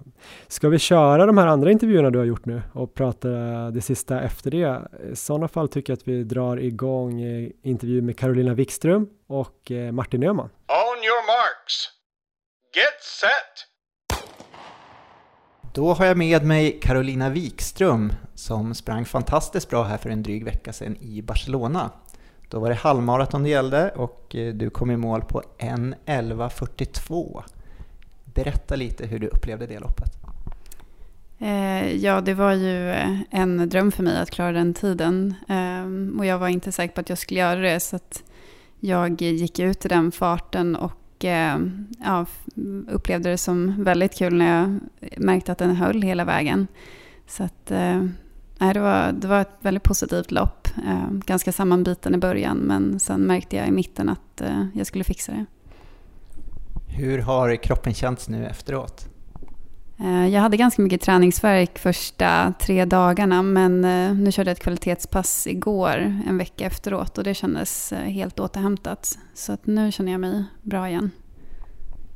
[0.49, 3.29] ska vi köra de här andra intervjuerna du har gjort nu och prata
[3.71, 4.89] det sista efter det?
[5.13, 9.71] I sådana fall tycker jag att vi drar igång eh, intervju med Carolina Wikström och
[9.71, 10.49] eh, Martin Öhman.
[10.69, 11.75] On your marks.
[12.75, 13.78] Get set.
[15.73, 20.45] Då har jag med mig Carolina Wikström som sprang fantastiskt bra här för en dryg
[20.45, 21.91] vecka sedan i Barcelona.
[22.49, 27.43] Då var det halvmaraton det gällde och eh, du kom i mål på 1.11.42.
[28.25, 30.13] Berätta lite hur du upplevde det loppet.
[31.39, 35.35] Eh, ja, det var ju eh, en dröm för mig att klara den tiden.
[35.49, 37.81] Ehm, och jag var inte säker på att jag skulle göra det.
[37.81, 38.23] Så att
[38.81, 40.93] jag gick ut i den farten och
[41.25, 41.59] Eh,
[42.05, 42.27] ja,
[42.89, 44.79] upplevde det som väldigt kul när jag
[45.17, 46.67] märkte att den höll hela vägen.
[47.27, 48.03] Så att, eh,
[48.59, 50.69] nej, det, var, det var ett väldigt positivt lopp.
[50.87, 54.43] Eh, ganska sammanbiten i början men sen märkte jag i mitten att
[54.75, 55.45] jag skulle fixa det.
[56.87, 59.09] Hur har kroppen känts nu efteråt?
[60.01, 64.63] Eh, jag hade ganska mycket träningsverk första tre dagarna men eh, nu körde jag ett
[64.63, 69.19] kvalitetspass igår en vecka efteråt och det kändes eh, helt återhämtat.
[69.35, 71.11] Så att nu känner jag mig bra igen.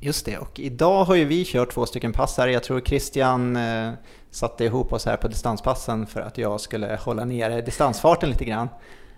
[0.00, 2.48] Just det, och idag har ju vi kört två stycken pass här.
[2.48, 3.90] Jag tror Christian eh,
[4.30, 8.68] satte ihop oss här på distanspassen för att jag skulle hålla nere distansfarten lite grann.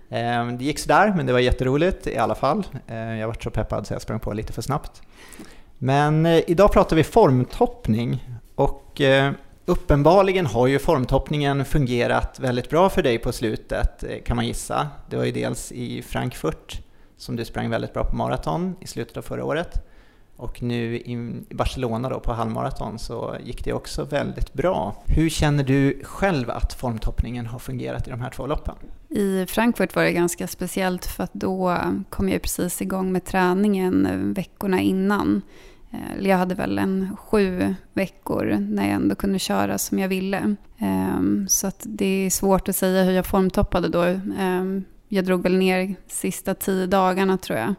[0.08, 2.66] Eh, det gick sådär, men det var jätteroligt i alla fall.
[2.86, 5.02] Eh, jag var så peppad så jag sprang på lite för snabbt.
[5.78, 8.24] Men idag pratar vi formtoppning
[8.54, 9.32] och eh,
[9.66, 14.88] uppenbarligen har ju formtoppningen fungerat väldigt bra för dig på slutet eh, kan man gissa.
[15.10, 16.80] Det var ju dels i Frankfurt
[17.16, 19.86] som du sprang väldigt bra på maraton i slutet av förra året.
[20.36, 25.02] Och nu i Barcelona då på halvmaraton så gick det också väldigt bra.
[25.06, 28.74] Hur känner du själv att formtoppningen har fungerat i de här två loppen?
[29.08, 31.78] I Frankfurt var det ganska speciellt för att då
[32.10, 35.42] kom jag precis igång med träningen eh, veckorna innan.
[35.94, 40.56] Eh, jag hade väl en sju veckor när jag ändå kunde köra som jag ville.
[40.78, 44.02] Ehm, så att det är svårt att säga hur jag formtoppade då.
[44.38, 47.74] Ehm, jag drog väl ner sista tio dagarna tror jag.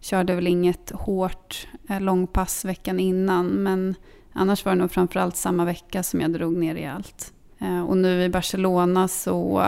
[0.00, 3.94] Körde väl inget hårt eh, långpass veckan innan men
[4.32, 7.32] annars var det nog framförallt samma vecka som jag drog ner i allt.
[7.58, 9.62] Eh, och nu i Barcelona så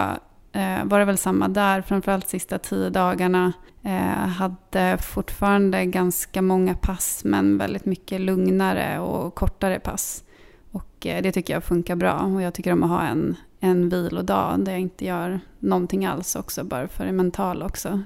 [0.52, 3.52] eh, var det väl samma där, framförallt sista tio dagarna.
[3.82, 10.24] Eh, hade fortfarande ganska många pass men väldigt mycket lugnare och kortare pass.
[10.72, 13.88] Och eh, det tycker jag funkar bra och jag tycker om att ha en, en
[13.88, 18.02] vilodag där jag inte gör någonting alls också, bara för det mentala också.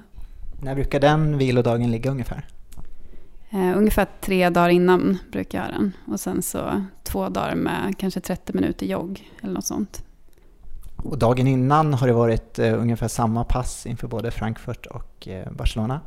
[0.61, 2.47] När brukar den vilodagen ligga ungefär?
[3.53, 5.91] Uh, ungefär tre dagar innan brukar jag ha den.
[6.05, 10.03] Och sen så två dagar med kanske 30 minuter jogg eller något sånt.
[11.09, 15.51] Och dagen innan har det varit uh, ungefär samma pass inför både Frankfurt och uh,
[15.51, 16.01] Barcelona?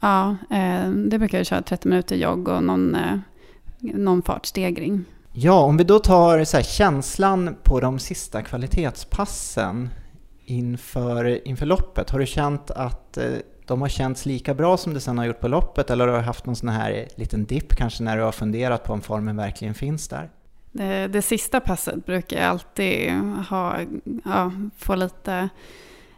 [0.00, 0.36] Ja,
[0.94, 2.96] det brukar jag köra 30 minuter jogg och någon,
[3.78, 5.04] någon fartstegring.
[5.32, 9.88] Ja, om vi då tar så här, känslan på de sista kvalitetspassen
[10.44, 12.10] inför, inför loppet.
[12.10, 13.18] Har du känt att
[13.66, 16.22] de har känts lika bra som du sen har gjort på loppet eller har du
[16.24, 19.74] haft någon sån här liten dipp kanske när du har funderat på om formen verkligen
[19.74, 20.30] finns där?
[20.76, 23.10] Det, det sista passet brukar jag alltid
[23.48, 23.76] ha,
[24.24, 25.48] ja, få lite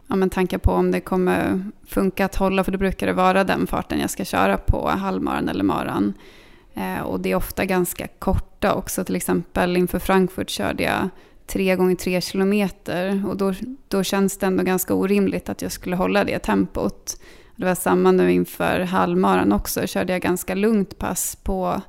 [0.07, 3.43] ja, men tankar på om det kommer funka att hålla, för då brukar det vara
[3.43, 6.13] den farten jag ska köra på halvmaran eller maran.
[6.73, 11.09] Eh, och det är ofta ganska korta också, till exempel inför Frankfurt körde jag
[11.47, 13.53] tre gånger tre kilometer och då,
[13.87, 17.21] då känns det ändå ganska orimligt att jag skulle hålla det tempot.
[17.55, 21.81] Det var samma nu inför halvmaran också, körde jag ganska lugnt pass på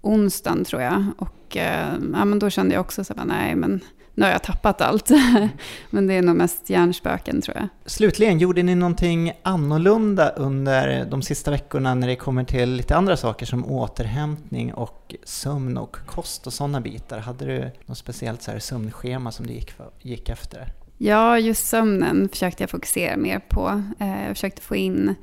[0.00, 1.04] onsdagen tror jag.
[1.18, 3.80] Och ja, men då kände jag också så här, nej men
[4.16, 5.10] nu har jag tappat allt.
[5.90, 7.68] men det är nog mest hjärnspöken tror jag.
[7.86, 13.16] Slutligen, gjorde ni någonting annorlunda under de sista veckorna när det kommer till lite andra
[13.16, 17.18] saker som återhämtning och sömn och kost och sådana bitar?
[17.18, 20.72] Hade du något speciellt så här sömnschema som du gick, för, gick efter?
[20.98, 23.82] Ja, just sömnen försökte jag fokusera mer på.
[23.98, 25.14] Eh, jag försökte få in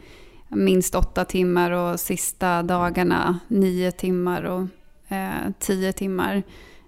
[0.50, 4.68] minst åtta timmar och sista dagarna nio timmar och
[5.14, 6.44] eh, tio timmar.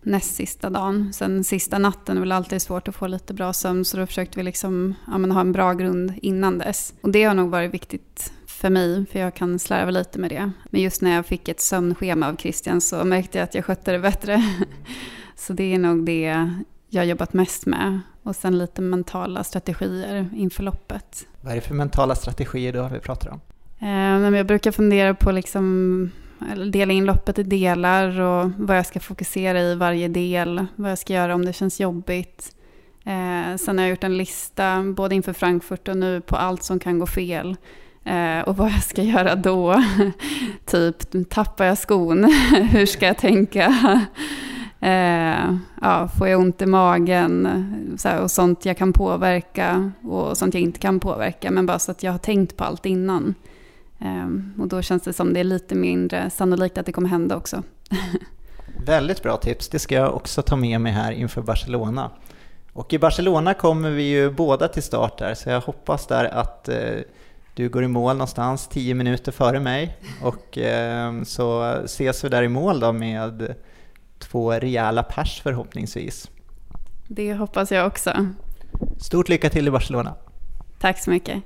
[0.08, 1.14] näst sista dagen.
[1.14, 4.40] Sen sista natten är väl alltid svårt att få lite bra sömn så då försökte
[4.40, 6.94] vi liksom, ja, men ha en bra grund innan dess.
[7.02, 10.52] Och det har nog varit viktigt för mig, för jag kan slarva lite med det.
[10.70, 13.92] Men just när jag fick ett sömnschema av Christian så märkte jag att jag skötte
[13.92, 14.44] det bättre.
[15.36, 16.50] så det är nog det
[16.90, 18.00] jag har jobbat mest med.
[18.24, 21.28] Och sen lite mentala strategier inför loppet.
[21.42, 23.42] Vad är det för mentala strategier då vi pratar om?
[23.80, 26.12] Eh, jag brukar fundera på liksom
[26.52, 30.92] eller dela in loppet i delar och vad jag ska fokusera i varje del, vad
[30.92, 32.56] jag ska göra om det känns jobbigt.
[33.06, 36.80] Eh, sen har jag gjort en lista, både inför Frankfurt och nu, på allt som
[36.80, 37.58] kan gå fel.
[38.04, 39.84] Eh, och vad jag ska göra då.
[40.66, 42.24] typ, tappar jag skon?
[42.72, 43.98] Hur ska jag tänka?
[44.80, 47.48] Eh, ja, får jag ont i magen?
[47.98, 51.52] Så och sånt jag kan påverka och sånt jag inte kan påverka.
[51.52, 53.36] Men bara så att jag har tänkt på allt innan.
[54.00, 57.36] Ehm, och då känns det som det är lite mindre sannolikt att det kommer hända
[57.36, 57.64] också.
[58.86, 62.12] Väldigt bra tips, det ska jag också ta med mig här inför Barcelona.
[62.74, 66.70] Och i Barcelona kommer vi ju båda till start där, så jag hoppas där att
[66.70, 67.00] eh,
[67.54, 72.44] du går i mål någonstans 10 minuter före mig och eh, så ses vi där
[72.44, 73.56] i mål då med
[74.20, 76.30] två rejäla pers förhoppningsvis.
[77.08, 78.28] Det hoppas jag också.
[79.00, 80.16] Stort lycka till i Barcelona!
[80.80, 81.44] Tack så mycket!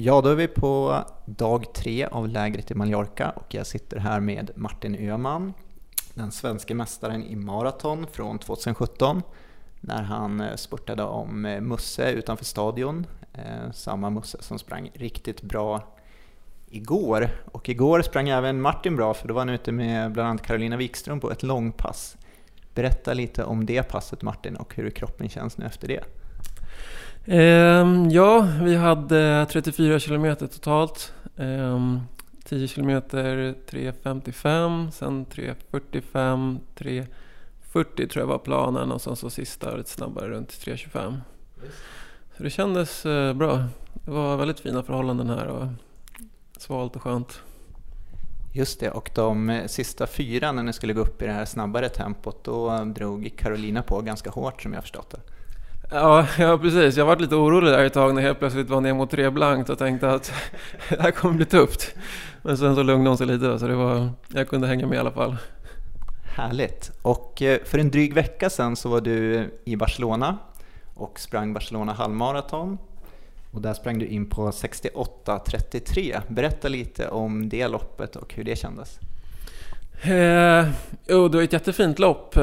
[0.00, 4.20] Ja, då är vi på dag tre av lägret i Mallorca och jag sitter här
[4.20, 5.54] med Martin Öhman,
[6.14, 9.22] den svenska mästaren i maraton från 2017
[9.80, 13.06] när han eh, spurtade om eh, Musse utanför stadion.
[13.32, 15.82] Eh, samma Musse som sprang riktigt bra
[16.70, 17.28] igår.
[17.52, 20.76] Och igår sprang även Martin bra för då var han ute med bland annat Carolina
[20.76, 22.16] Wikström på ett långpass.
[22.74, 26.04] Berätta lite om det passet Martin och hur kroppen känns nu efter det.
[27.30, 31.12] Ehm, ja, vi hade 34 kilometer totalt.
[31.36, 32.00] Ehm,
[32.44, 39.90] 10 kilometer 3.55, sen 3.45, 3.40 tror jag var planen och sen så sista lite
[39.90, 41.20] snabbare runt 3.25.
[42.36, 43.64] Så det kändes eh, bra.
[43.92, 45.68] Det var väldigt fina förhållanden här och
[46.58, 47.40] svalt och skönt.
[48.54, 51.88] Just det, och de sista fyra när ni skulle gå upp i det här snabbare
[51.88, 55.20] tempot, då drog Carolina på ganska hårt som jag förstått det.
[55.90, 56.96] Ja, ja precis.
[56.96, 59.30] Jag var lite orolig där ett tag när jag helt plötsligt var ner mot tre
[59.30, 60.32] blankt och tänkte att
[60.88, 61.94] det här kommer bli tufft.
[62.42, 64.98] Men sen så lugnade hon sig lite så det var, jag kunde hänga med i
[64.98, 65.36] alla fall.
[66.36, 66.90] Härligt.
[67.02, 70.38] Och eh, för en dryg vecka sedan så var du i Barcelona
[70.94, 72.78] och sprang Barcelona halvmaraton.
[73.50, 76.20] Och där sprang du in på 68.33.
[76.28, 78.98] Berätta lite om det loppet och hur det kändes.
[80.02, 80.68] Eh,
[81.06, 82.36] jo, det var ett jättefint lopp.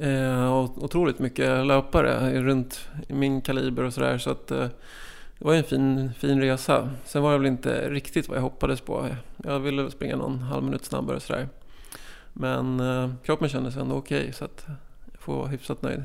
[0.00, 4.18] Eh, och otroligt mycket löpare runt min kaliber och sådär.
[4.18, 4.68] Så att eh,
[5.38, 6.90] det var en fin, fin resa.
[7.04, 9.06] Sen var det väl inte riktigt vad jag hoppades på.
[9.44, 11.48] Jag ville springa någon halv minut snabbare och sådär.
[12.32, 14.66] Men eh, kroppen kändes ändå okej okay, så att
[15.12, 16.04] jag får vara hyfsat nöjd.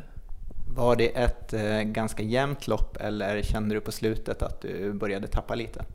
[0.76, 5.28] Var det ett eh, ganska jämnt lopp eller kände du på slutet att du började
[5.28, 5.86] tappa lite?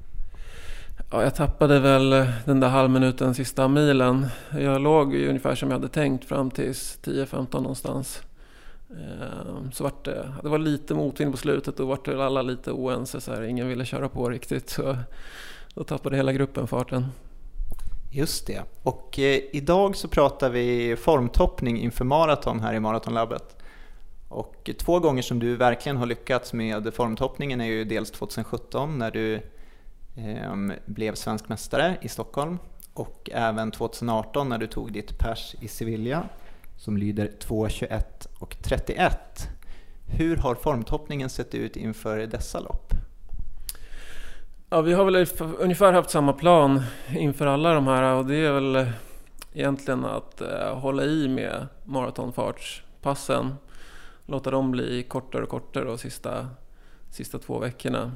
[1.15, 2.11] Ja, jag tappade väl
[2.45, 4.27] den där halvminuten sista milen.
[4.59, 8.23] Jag låg ungefär som jag hade tänkt fram till 10-15 någonstans.
[8.91, 13.21] Ehm, så vart det, det var lite motvind på slutet och vart alla lite oense.
[13.21, 13.43] Så här.
[13.43, 14.71] Ingen ville köra på riktigt.
[14.71, 14.97] Så
[15.75, 17.07] då tappade hela gruppen farten.
[18.13, 18.63] Just det.
[18.83, 23.57] Och eh, idag så pratar vi formtoppning inför maraton här i Maratonlabbet.
[24.29, 29.11] Och två gånger som du verkligen har lyckats med formtoppningen är ju dels 2017 när
[29.11, 29.41] du
[30.17, 32.59] Ehm, blev svensk mästare i Stockholm
[32.95, 36.29] och även 2018 när du tog ditt pers i Sevilla
[36.77, 38.03] som lyder 2.21
[38.39, 39.49] och 31.
[40.07, 42.93] Hur har formtoppningen sett ut inför dessa lopp?
[44.71, 45.27] Ja, vi har väl
[45.59, 48.89] ungefär haft samma plan inför alla de här och det är väl eh,
[49.53, 53.55] egentligen att eh, hålla i med maratonfartspassen.
[54.27, 56.49] Låta dem bli kortare och kortare de sista,
[57.11, 58.13] sista två veckorna.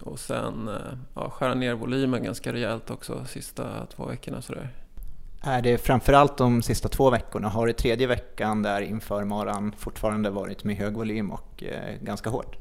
[0.00, 0.74] Och sen eh,
[1.14, 4.42] ja, skära ner volymen ganska rejält också sista två veckorna.
[4.42, 4.70] Sådär.
[5.42, 7.48] Är det framförallt de sista två veckorna?
[7.48, 12.30] Har det tredje veckan där inför maran fortfarande varit med hög volym och eh, ganska
[12.30, 12.56] hårt?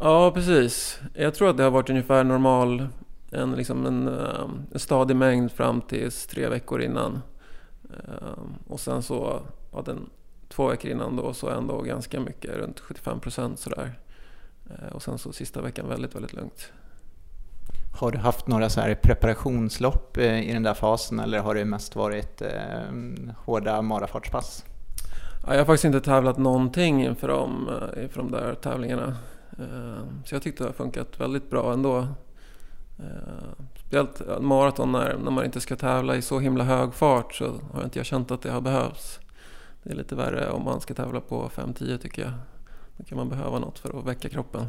[0.00, 1.00] Ja, precis.
[1.14, 2.88] Jag tror att det har varit ungefär normal,
[3.30, 7.22] en, liksom en, eh, en stadig mängd fram tills tre veckor innan.
[8.68, 10.10] Och sen så, ja, den,
[10.48, 13.98] två veckor innan då så ändå ganska mycket, runt 75 procent sådär.
[14.78, 16.72] Eh, och sen så sista veckan väldigt, väldigt lugnt.
[17.94, 21.64] Har du haft några så här preparationslopp eh, i den där fasen eller har det
[21.64, 22.50] mest varit eh,
[23.36, 24.64] hårda marafartspass?
[25.46, 27.70] jag har faktiskt inte tävlat någonting inför de,
[28.02, 29.16] inför de där tävlingarna.
[30.24, 32.08] Så jag tyckte det har funkat väldigt bra ändå.
[33.74, 37.84] Speciellt maraton när, när man inte ska tävla i så himla hög fart så har
[37.84, 39.20] inte jag känt att det har behövts.
[39.82, 42.32] Det är lite värre om man ska tävla på 5-10 tycker jag.
[42.96, 44.66] Då kan man behöva något för att väcka kroppen.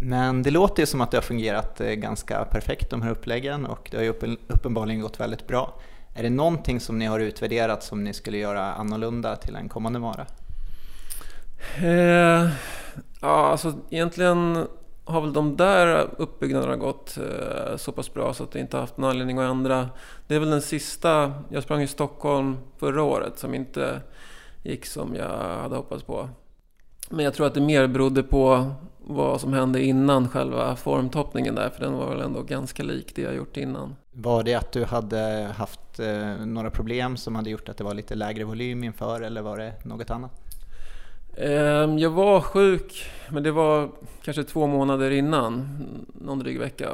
[0.00, 3.66] Men det låter ju som att det har fungerat eh, ganska perfekt de här uppläggen
[3.66, 5.80] och det har ju uppenbarligen gått väldigt bra.
[6.14, 9.98] Är det någonting som ni har utvärderat som ni skulle göra annorlunda till en kommande
[9.98, 10.26] mara?
[11.76, 12.48] Eh,
[13.20, 14.66] ja, alltså egentligen
[15.04, 18.96] har väl de där uppbyggnaderna gått eh, så pass bra så att det inte haft
[18.96, 19.88] någon anledning att ändra.
[20.26, 24.00] Det är väl den sista, jag sprang i Stockholm förra året som inte
[24.62, 26.28] gick som jag hade hoppats på.
[27.10, 28.72] Men jag tror att det mer berodde på
[29.08, 33.22] vad som hände innan själva formtoppningen där, för den var väl ändå ganska lik det
[33.22, 33.96] jag gjort innan.
[34.12, 37.94] Var det att du hade haft eh, några problem som hade gjort att det var
[37.94, 40.46] lite lägre volym inför eller var det något annat?
[41.36, 43.90] Ehm, jag var sjuk, men det var
[44.22, 45.68] kanske två månader innan,
[46.14, 46.90] någon dryg vecka.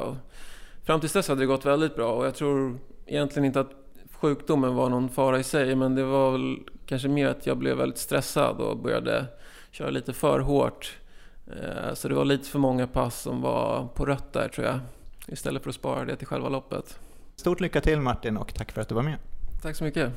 [0.83, 3.71] Fram tills dess hade det gått väldigt bra och jag tror egentligen inte att
[4.11, 7.77] sjukdomen var någon fara i sig, men det var väl kanske mer att jag blev
[7.77, 9.25] väldigt stressad och började
[9.73, 10.97] köra lite för hårt.
[11.47, 14.79] Ehm, så det var lite för många pass som var på rött där tror jag,
[15.27, 16.99] istället för att spara det till själva loppet.
[17.35, 19.17] Stort lycka till Martin och tack för att du var med.
[19.61, 20.11] Tack så mycket.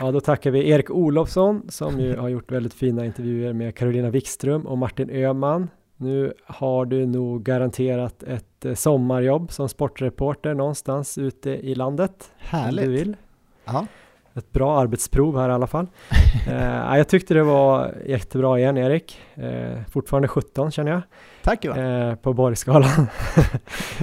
[0.00, 4.10] Ja, då tackar vi Erik Olofsson som ju har gjort väldigt fina intervjuer med Carolina
[4.10, 5.70] Wikström och Martin Öhman.
[5.96, 12.32] Nu har du nog garanterat ett eh, sommarjobb som sportreporter någonstans ute i landet.
[12.36, 12.84] Härligt!
[12.84, 13.16] Om du vill.
[13.64, 13.86] Ja.
[14.34, 15.86] Ett bra arbetsprov här i alla fall.
[16.48, 19.20] eh, jag tyckte det var jättebra igen Erik.
[19.34, 21.02] Eh, fortfarande 17 känner jag.
[21.42, 21.78] Tack Johan!
[21.78, 22.90] Eh, på Borgskalan.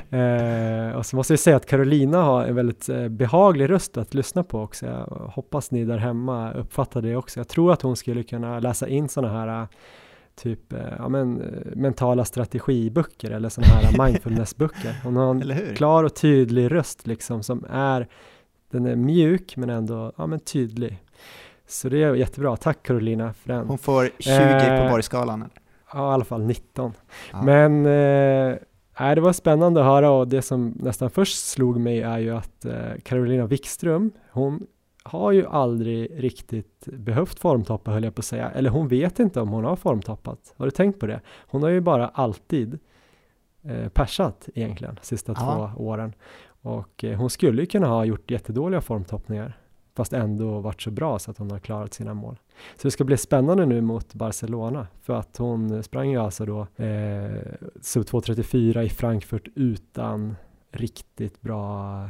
[0.10, 4.14] eh, och så måste jag säga att Carolina har en väldigt eh, behaglig röst att
[4.14, 4.86] lyssna på också.
[4.86, 7.40] Jag hoppas ni där hemma uppfattar det också.
[7.40, 9.68] Jag tror att hon skulle kunna läsa in sådana här
[10.36, 11.34] typ eh, ja, men,
[11.76, 14.96] mentala strategiböcker eller sådana här mindfulnessböcker.
[15.04, 18.08] Hon har en klar och tydlig röst liksom som är
[18.70, 21.03] den är mjuk men ändå ja, men tydlig.
[21.67, 22.57] Så det är jättebra.
[22.57, 23.67] Tack Carolina för den.
[23.67, 25.49] Hon får 20 eh, på Borgskalan?
[25.93, 26.93] Ja, i alla fall 19.
[27.32, 27.41] Ja.
[27.41, 32.17] Men eh, det var spännande att höra och det som nästan först slog mig är
[32.17, 34.67] ju att eh, Carolina Wikström, hon
[35.03, 38.51] har ju aldrig riktigt behövt formtoppa höll jag på att säga.
[38.51, 40.53] Eller hon vet inte om hon har formtoppat.
[40.57, 41.22] Har du tänkt på det?
[41.47, 42.80] Hon har ju bara alltid
[43.63, 45.72] eh, persat egentligen, sista ja.
[45.76, 46.13] två åren.
[46.62, 49.57] Och eh, hon skulle ju kunna ha gjort jättedåliga formtoppningar
[49.95, 52.39] fast ändå varit så bra så att hon har klarat sina mål.
[52.76, 56.60] Så det ska bli spännande nu mot Barcelona för att hon sprang ju alltså då
[56.62, 57.32] eh,
[57.82, 60.36] sub 2.34 i Frankfurt utan
[60.72, 62.10] riktigt bra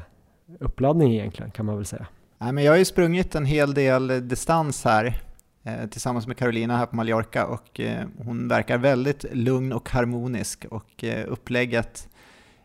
[0.59, 2.07] uppladdning egentligen kan man väl säga.
[2.37, 5.21] Nej, men jag har ju sprungit en hel del distans här
[5.63, 10.65] eh, tillsammans med Carolina här på Mallorca och eh, hon verkar väldigt lugn och harmonisk
[10.71, 12.09] och eh, upplägget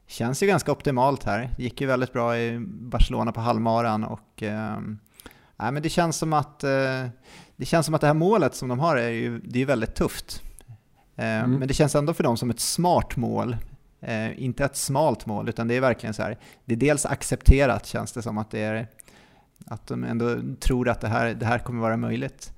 [0.07, 1.51] känns ju ganska optimalt här.
[1.57, 4.79] Det gick ju väldigt bra i Barcelona på halvmaran och eh,
[5.57, 7.07] nej, men det känns som att eh,
[7.57, 9.95] det känns som att det här målet som de har är ju det är väldigt
[9.95, 10.43] tufft.
[11.17, 11.51] Eh, mm.
[11.51, 13.57] Men det känns ändå för dem som ett smart mål.
[14.01, 16.39] Eh, inte ett smalt mål, utan det är verkligen så här.
[16.65, 18.87] Det är dels accepterat känns det som att det är
[19.67, 22.53] att de ändå tror att det här, det här kommer vara möjligt.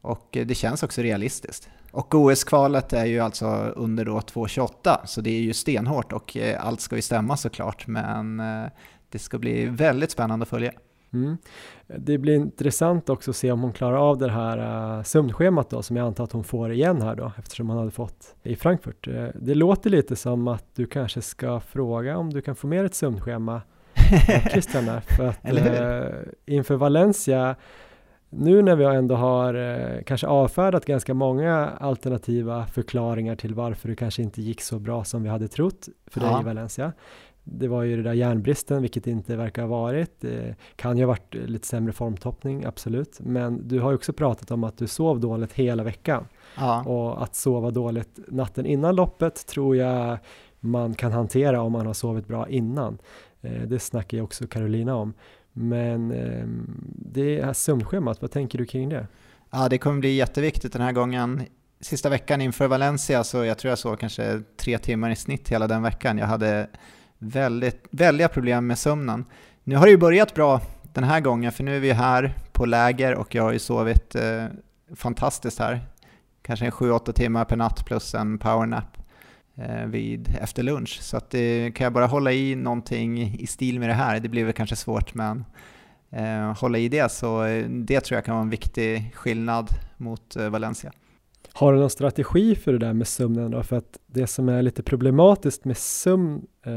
[0.00, 1.68] Och eh, det känns också realistiskt.
[1.94, 6.66] Och OS-kvalet är ju alltså under då 2.28, så det är ju stenhårt och eh,
[6.66, 8.64] allt ska ju stämma såklart, men eh,
[9.08, 10.72] det ska bli väldigt spännande att följa.
[11.12, 11.36] Mm.
[11.86, 15.82] Det blir intressant också att se om hon klarar av det här uh, sömnschemat då,
[15.82, 19.08] som jag antar att hon får igen här då, eftersom hon hade fått i Frankfurt.
[19.08, 22.84] Uh, det låter lite som att du kanske ska fråga om du kan få med
[22.84, 23.62] ett sömnschema
[24.50, 27.56] Christian där, för att uh, inför Valencia
[28.38, 33.96] nu när vi ändå har eh, kanske avfärdat ganska många alternativa förklaringar till varför det
[33.96, 36.26] kanske inte gick så bra som vi hade trott för ja.
[36.26, 36.92] dig i Valencia.
[37.44, 40.20] Det var ju det där järnbristen, vilket inte verkar ha varit.
[40.20, 43.20] Det kan ju ha varit lite sämre formtoppning, absolut.
[43.20, 46.26] Men du har ju också pratat om att du sov dåligt hela veckan.
[46.56, 46.84] Ja.
[46.84, 50.18] Och att sova dåligt natten innan loppet tror jag
[50.60, 52.98] man kan hantera om man har sovit bra innan.
[53.40, 55.14] Eh, det snackar ju också Carolina om.
[55.56, 56.46] Men eh,
[56.96, 59.06] det här sömnschemat, vad tänker du kring det?
[59.50, 61.42] Ja, det kommer bli jätteviktigt den här gången.
[61.80, 65.66] Sista veckan inför Valencia så jag tror jag såg kanske tre timmar i snitt hela
[65.66, 66.18] den veckan.
[66.18, 66.68] Jag hade
[67.18, 69.24] väldigt, väldiga problem med sömnen.
[69.64, 72.66] Nu har det ju börjat bra den här gången för nu är vi här på
[72.66, 74.44] läger och jag har ju sovit eh,
[74.94, 75.80] fantastiskt här.
[76.42, 79.03] Kanske 7-8 timmar per natt plus en powernap
[79.56, 80.98] Eh, vid, efter lunch.
[81.02, 84.28] Så att eh, kan jag bara hålla i någonting i stil med det här, det
[84.28, 85.44] blir väl kanske svårt men
[86.10, 90.92] eh, hålla i det så det tror jag kan vara en viktig skillnad mot Valencia.
[91.56, 93.62] Har du någon strategi för det där med sömnen då?
[93.62, 96.72] För att det som är lite problematiskt med sömn eh,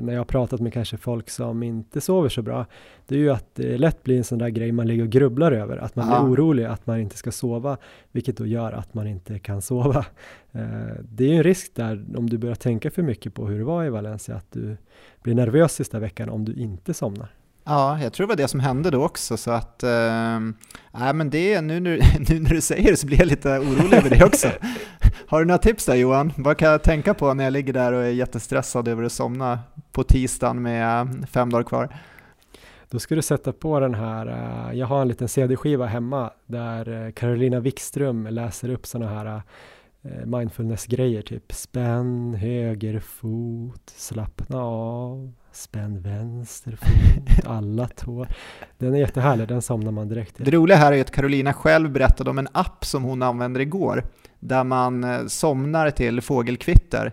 [0.00, 2.66] när jag har pratat med kanske folk som inte sover så bra,
[3.06, 5.52] det är ju att det lätt blir en sån där grej man ligger och grubblar
[5.52, 6.22] över, att man Ja.
[6.22, 7.76] blir orolig att man inte ska sova,
[8.12, 10.06] vilket då gör att man inte kan sova.
[10.52, 13.58] Eh, det är ju en risk där om du börjar tänka för mycket på hur
[13.58, 14.76] det var i Valencia, att du
[15.22, 17.28] blir nervös sista veckan om du inte somnar.
[17.70, 19.82] Ja, jag tror det var det som hände då också, så att...
[19.82, 20.36] äh,
[20.94, 23.96] äh men det, nu, nu, nu när du säger det så blir jag lite orolig
[23.96, 24.48] över det också.
[25.26, 26.32] Har du några tips där Johan?
[26.36, 29.58] Vad kan jag tänka på när jag ligger där och är jättestressad över att somna
[29.92, 31.96] på tisdagen med eh, fem dagar kvar?
[32.88, 37.06] Då ska du sätta på den här, eh, jag har en liten CD-skiva hemma där
[37.06, 39.42] eh, Carolina Wikström läser upp sådana här
[40.24, 48.28] mindfulness-grejer, typ spänn höger fot, slappna av, spänn vänster fot, alla tår.
[48.78, 50.54] Den är jättehärlig, den somnar man direkt Det till.
[50.54, 54.04] roliga här är att Carolina själv berättade om en app som hon använder igår,
[54.40, 57.12] där man eh, somnar till fågelkvitter.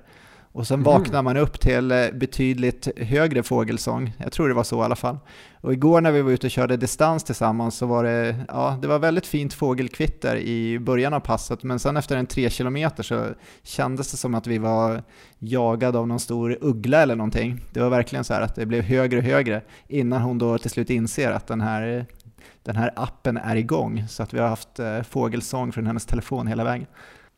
[0.57, 0.83] Och sen Mhm.
[0.85, 4.13] vaknar man upp till eh, betydligt högre fågelsång.
[4.17, 5.17] Jag tror det var så i alla fall.
[5.61, 8.87] Och igår när vi var ute och körde distans tillsammans så var det, ja, det
[8.87, 13.25] var väldigt fint fågelkvitter i början av passet, men sen efter en tre kilometer så
[13.63, 15.03] kändes det som att vi var
[15.39, 17.61] jagade av någon stor uggla eller någonting.
[17.73, 20.69] Det var verkligen så här att det blev högre och högre innan hon då till
[20.71, 22.05] slut inser att den här,
[22.63, 24.05] den här appen är igång.
[24.09, 26.87] Så att vi har haft eh, fågelsång från hennes telefon hela vägen.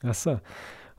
[0.03, 0.39] Jaså?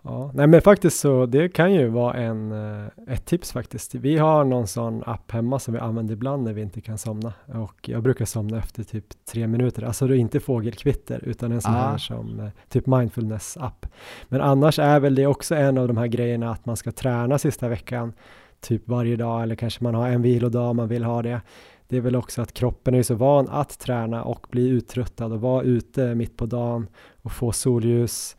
[0.03, 3.95] Ja, nej men faktiskt så det kan ju vara en, eh, ett tips faktiskt.
[3.95, 7.33] Vi har någon sån app hemma som vi använder ibland när vi inte kan somna
[7.55, 9.83] och jag brukar somna efter typ tre minuter.
[9.83, 11.91] Alltså det är inte fågelkvitter utan en sån Ah.
[11.91, 13.87] här som eh, typ mindfulness-app.
[14.29, 17.39] Men annars är väl det också en av de här grejerna att man ska träna
[17.39, 18.13] sista veckan
[18.61, 21.41] typ varje dag eller kanske man har en vilodag om man vill ha det.
[21.89, 25.41] Det är väl också att kroppen är så van att träna och bli uttröttad och
[25.41, 26.89] vara ute mitt på dagen
[27.23, 28.37] och få solljus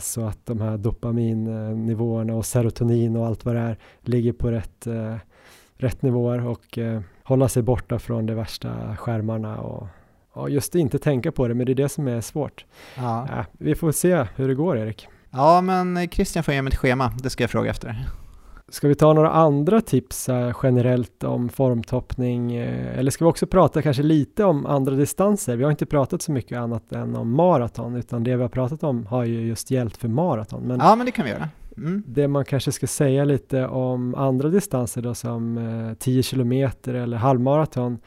[0.00, 4.86] Så att de här dopaminnivåerna och serotonin och allt vad det är ligger på rätt,
[4.86, 5.16] eh,
[5.76, 9.86] rätt nivåer och eh, hålla sig borta från de värsta skärmarna och
[10.34, 12.64] ja, just inte tänka på det, men det är det som är svårt.
[12.96, 15.08] Ja, Äh, vi får se hur det går Erik.
[15.30, 18.04] ja men Christian får ge mig ett schema, det ska jag fråga efter.
[18.68, 23.46] Ska vi ta några andra tips eh, generellt om formtoppning eh, eller ska vi också
[23.46, 25.56] prata kanske lite om andra distanser?
[25.56, 28.82] Vi har inte pratat så mycket annat än om maraton utan det vi har pratat
[28.82, 30.62] om har ju just gällt för maraton.
[30.62, 31.48] Men Ja, men det kan vi göra.
[31.76, 32.02] Mm.
[32.06, 37.16] Det man kanske ska säga lite om andra distanser då som eh, 10 kilometer eller
[37.16, 37.98] halvmaraton,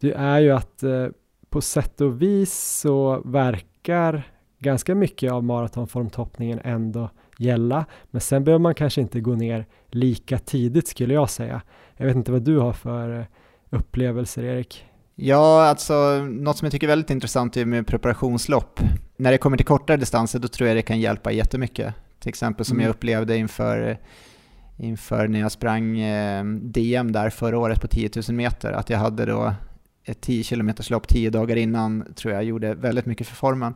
[0.00, 1.06] det är ju att eh,
[1.50, 4.22] på sätt och vis så verkar
[4.58, 7.10] ganska mycket av maratonformtoppningen ändå
[7.42, 11.62] gälla, men sen behöver man kanske inte gå ner lika tidigt skulle jag säga.
[11.96, 13.24] Jag vet inte vad du har för eh,
[13.70, 14.84] upplevelser Erik?
[15.14, 18.80] Ja, alltså något som jag tycker är väldigt intressant är med preparationslopp.
[19.16, 21.94] När det kommer till kortare distanser då tror jag det kan hjälpa jättemycket.
[22.20, 22.84] Till exempel som Mm.
[22.84, 23.98] jag upplevde inför,
[24.78, 28.98] inför när jag sprang eh, DM där förra året på 10 000 meter, att jag
[28.98, 29.54] hade då
[30.04, 33.74] ett 10 km lopp 10 dagar innan tror jag gjorde väldigt mycket för formen.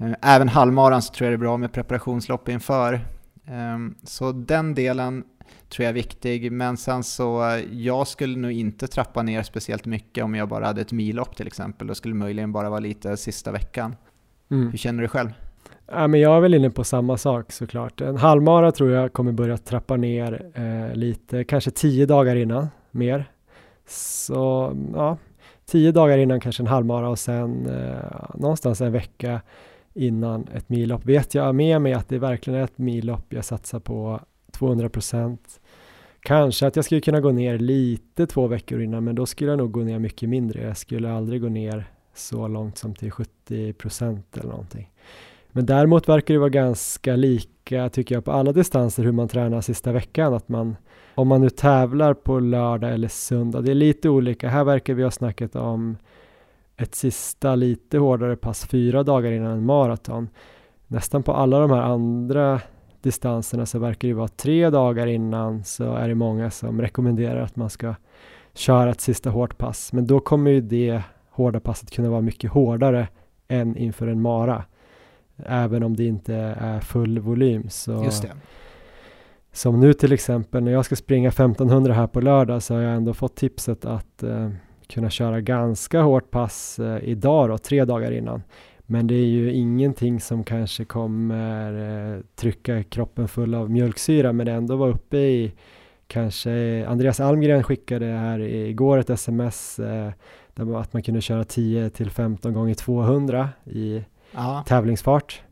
[0.00, 3.00] Eh, Även halvmaran så tror jag det är bra med preparationslopp inför.
[3.46, 5.24] Ehm, Så den delen
[5.68, 9.86] tror jag är viktig, men sen så eh, jag skulle nog inte trappa ner speciellt
[9.86, 11.86] mycket om jag bara hade ett millopp till exempel.
[11.86, 13.96] Då skulle det möjligen bara vara lite sista veckan.
[14.50, 14.70] Mm.
[14.70, 15.28] Hur känner du själv?
[15.86, 18.00] Ja, men jag är väl inne på samma sak såklart.
[18.00, 23.24] En halvmara tror jag kommer börja trappa ner eh, lite, kanske tio dagar innan mer.
[23.88, 25.18] Så ja,
[25.66, 29.40] tio dagar innan kanske en halvmara och sen eh, någonstans en vecka
[29.94, 31.04] innan ett millopp.
[31.04, 34.20] Vet jag med mig att det verkligen är ett millopp jag satsar på
[34.52, 35.60] 200 procent.
[36.20, 39.58] Kanske att jag skulle kunna gå ner lite två veckor innan, men då skulle jag
[39.58, 40.62] nog gå ner mycket mindre.
[40.62, 41.84] Jag skulle aldrig gå ner
[42.14, 44.90] så långt som till 70 procent eller någonting.
[45.50, 49.60] Men däremot verkar det vara ganska lika tycker jag på alla distanser hur man tränar
[49.60, 50.34] sista veckan.
[50.34, 50.76] Att man,
[51.14, 54.48] om man nu tävlar på lördag eller söndag, det är lite olika.
[54.48, 55.96] Här verkar vi ha snackat om
[56.76, 60.28] ett sista lite hårdare pass fyra dagar innan en maraton.
[60.86, 62.60] Nästan på alla de här andra
[63.02, 67.56] distanserna så verkar det vara tre dagar innan så är det många som rekommenderar att
[67.56, 67.94] man ska
[68.54, 69.92] köra ett sista hårt pass.
[69.92, 73.08] Men då kommer ju det hårda passet kunna vara mycket hårdare
[73.48, 74.64] än inför en mara.
[75.36, 77.68] Även om det inte är full volym.
[77.70, 78.02] Så
[79.52, 82.94] som nu till exempel när jag ska springa 1500 här på lördag så har jag
[82.94, 84.50] ändå fått tipset att eh,
[84.88, 88.42] kunna köra ganska hårt pass eh, idag då, tre dagar innan.
[88.86, 91.72] Men det är ju ingenting som kanske kommer
[92.14, 95.52] eh, trycka kroppen full av mjölksyra men ändå vara uppe i
[96.06, 100.10] kanske Andreas Almgren skickade här igår ett sms eh,
[100.54, 104.04] där man, att man kunde köra 10 till 15 gånger 200 i
[104.36, 104.64] Ja.
[104.66, 105.42] tävlingsfart.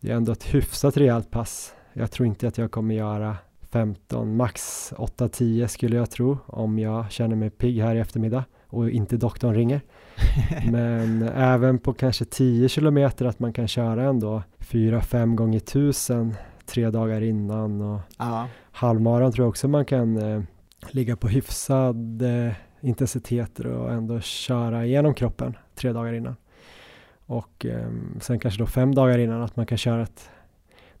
[0.00, 1.74] det är ändå ett hyfsat rejält pass.
[1.92, 3.36] Jag tror inte att jag kommer göra
[3.70, 8.90] 15, max 8-10 skulle jag tro om jag känner mig pigg här i eftermiddag och
[8.90, 9.80] inte doktorn ringer.
[10.70, 16.34] Men även på kanske 10 kilometer att man kan köra ändå 4-5 gånger 1000
[16.66, 18.48] tre dagar innan och Ja.
[18.72, 20.42] halvmaran tror jag också man kan eh,
[20.90, 26.36] ligga på hyfsad eh, intensiteter och ändå köra igenom kroppen tre dagar innan.
[27.26, 27.88] Och eh,
[28.20, 30.30] sen kanske då fem dagar innan att man kan köra ett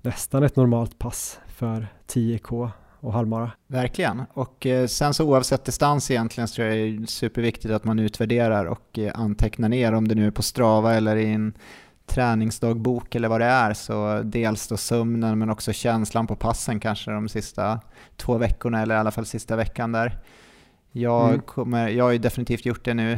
[0.02, 2.70] nästan ett normalt pass för 10k
[3.00, 3.50] och halvmara.
[3.66, 4.22] Verkligen.
[4.32, 7.98] Och eh, sen så oavsett distans egentligen så tror jag det är superviktigt att man
[7.98, 11.52] utvärderar och eh, antecknar ner om det nu är på Strava eller i en
[12.06, 13.74] träningsdagbok eller vad det är.
[13.74, 17.80] Så dels då sömnen men också känslan på passen kanske de sista
[18.16, 20.18] två veckorna eller i alla fall sista veckan där.
[20.92, 21.40] Jag, Mm.
[21.40, 23.12] kommer, jag har ju definitivt gjort det nu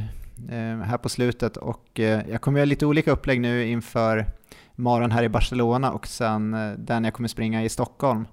[0.50, 4.26] eh, här på slutet och eh, jag kommer göra lite olika upplägg nu inför
[4.74, 8.26] maran här i Barcelona och sen eh, den jag kommer springa i Stockholm.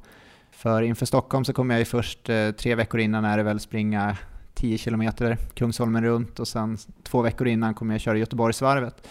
[0.58, 3.60] För inför Stockholm så kommer jag ju först eh, tre veckor innan är det väl
[3.60, 4.18] springa
[4.54, 9.08] 10 kilometer Kungsholmen runt och sen två veckor innan kommer jag köra Göteborgsvarvet.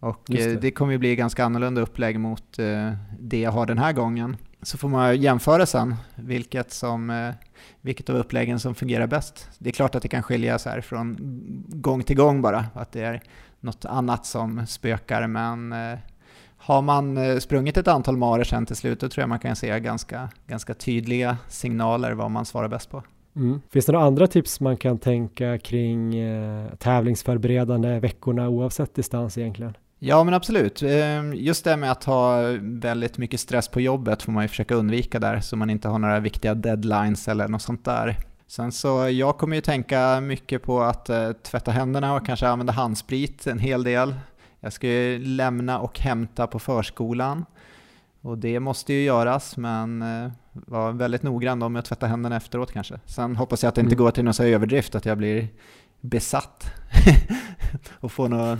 [0.00, 0.56] Och Just det.
[0.56, 0.70] det.
[0.70, 4.36] kommer ju bli ganska annorlunda upplägg mot eh, det jag har den här gången.
[4.62, 7.34] Så får man jämföra sen vilket, som, eh,
[7.80, 9.48] vilket av uppläggen som fungerar bäst.
[9.58, 11.16] Det är klart att det kan skilja så här från
[11.68, 13.22] gång till gång bara, att det är
[13.60, 15.98] något annat som spökar, men eh,
[16.66, 19.56] har man eh, sprungit ett antal marer sen till slut, då tror jag man kan
[19.56, 23.02] se ganska, ganska tydliga signaler vad man svarar bäst på.
[23.36, 23.60] Mm.
[23.72, 29.76] Finns det några andra tips man kan tänka kring eh, tävlingsförberedande veckorna oavsett distans egentligen?
[29.98, 30.82] Ja men absolut.
[30.82, 34.74] Eh, Just det med att ha väldigt mycket stress på jobbet får man ju försöka
[34.74, 38.16] undvika där så man inte har några viktiga deadlines eller något sånt där.
[38.46, 42.72] Sen så jag kommer ju tänka mycket på att eh, tvätta händerna och kanske använda
[42.72, 44.14] handsprit en hel del.
[44.66, 47.44] Jag ska ju lämna och hämta på förskolan
[48.20, 52.36] och det måste ju göras men eh, var väldigt noggrann då med att tvätta händerna
[52.36, 53.00] efteråt kanske.
[53.04, 54.04] Sen hoppas jag att det inte Mm.
[54.04, 55.48] går till någon överdrift att jag blir
[56.00, 56.64] besatt
[58.00, 58.58] och får något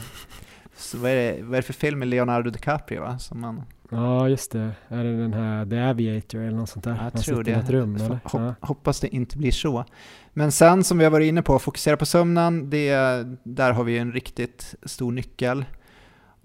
[0.94, 3.18] vad, är det, vad är det för film med Leonardo DiCaprio va?
[3.18, 4.70] Som man, Ja, just det.
[4.88, 6.90] Är det den här The Aviator eller något sånt där?
[6.90, 7.50] jag Man tror det.
[7.50, 8.08] i ett rum eller?
[8.08, 8.54] Hop, Ja.
[8.60, 9.84] Hoppas det inte blir så.
[10.32, 12.94] Men sen som vi har varit inne på, fokusera på sömnen, det,
[13.42, 15.64] där har vi en riktigt stor nyckel.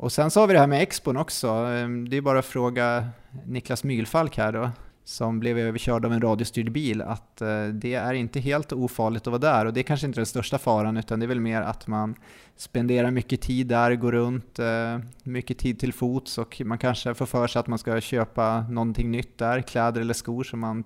[0.02, 1.47] Och sen så har vi det här med expon också.
[1.47, 3.10] Ehm, det är bara att fråga
[3.45, 4.70] Niklas Mylfalk här då,
[5.04, 9.28] som blev överkörd av en radiostyrd bil, att eh, det är inte helt ofarligt att
[9.28, 9.66] vara där.
[9.66, 12.16] Och det är kanske inte den största faran, utan det är väl mer att man
[12.58, 17.26] spenderar mycket tid där, går runt, eh, mycket tid till fots och man kanske får
[17.26, 20.84] för sig att man ska köpa någonting nytt där, kläder eller skor som man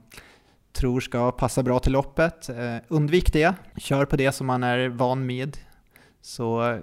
[0.74, 2.49] tror ska passa bra till loppet.
[2.49, 5.57] Eh, undvik det, kör på det som man är van med
[6.26, 6.80] så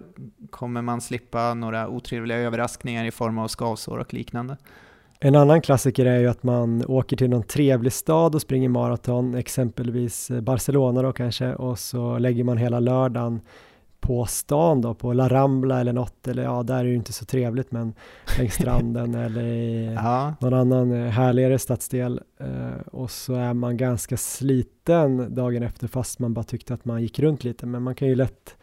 [0.51, 4.57] kommer man slippa några otrevliga överraskningar i form av skavsår och liknande.
[5.21, 9.35] En annan klassiker är ju att man åker till någon trevlig stad och springer maraton,
[9.35, 13.41] exempelvis Barcelona då kanske, och så lägger man hela lördagen
[14.01, 17.13] på stan då, på La Rambla eller något, eller ja, där är det ju inte
[17.13, 17.95] så trevligt, men
[18.39, 23.77] längs stranden eller i Ja, någon annan eh, härligare stadsdel eh, och så är man
[23.77, 27.95] ganska sliten dagen efter fast man bara tyckte att man gick runt lite, men man
[27.95, 28.57] kan ju lätt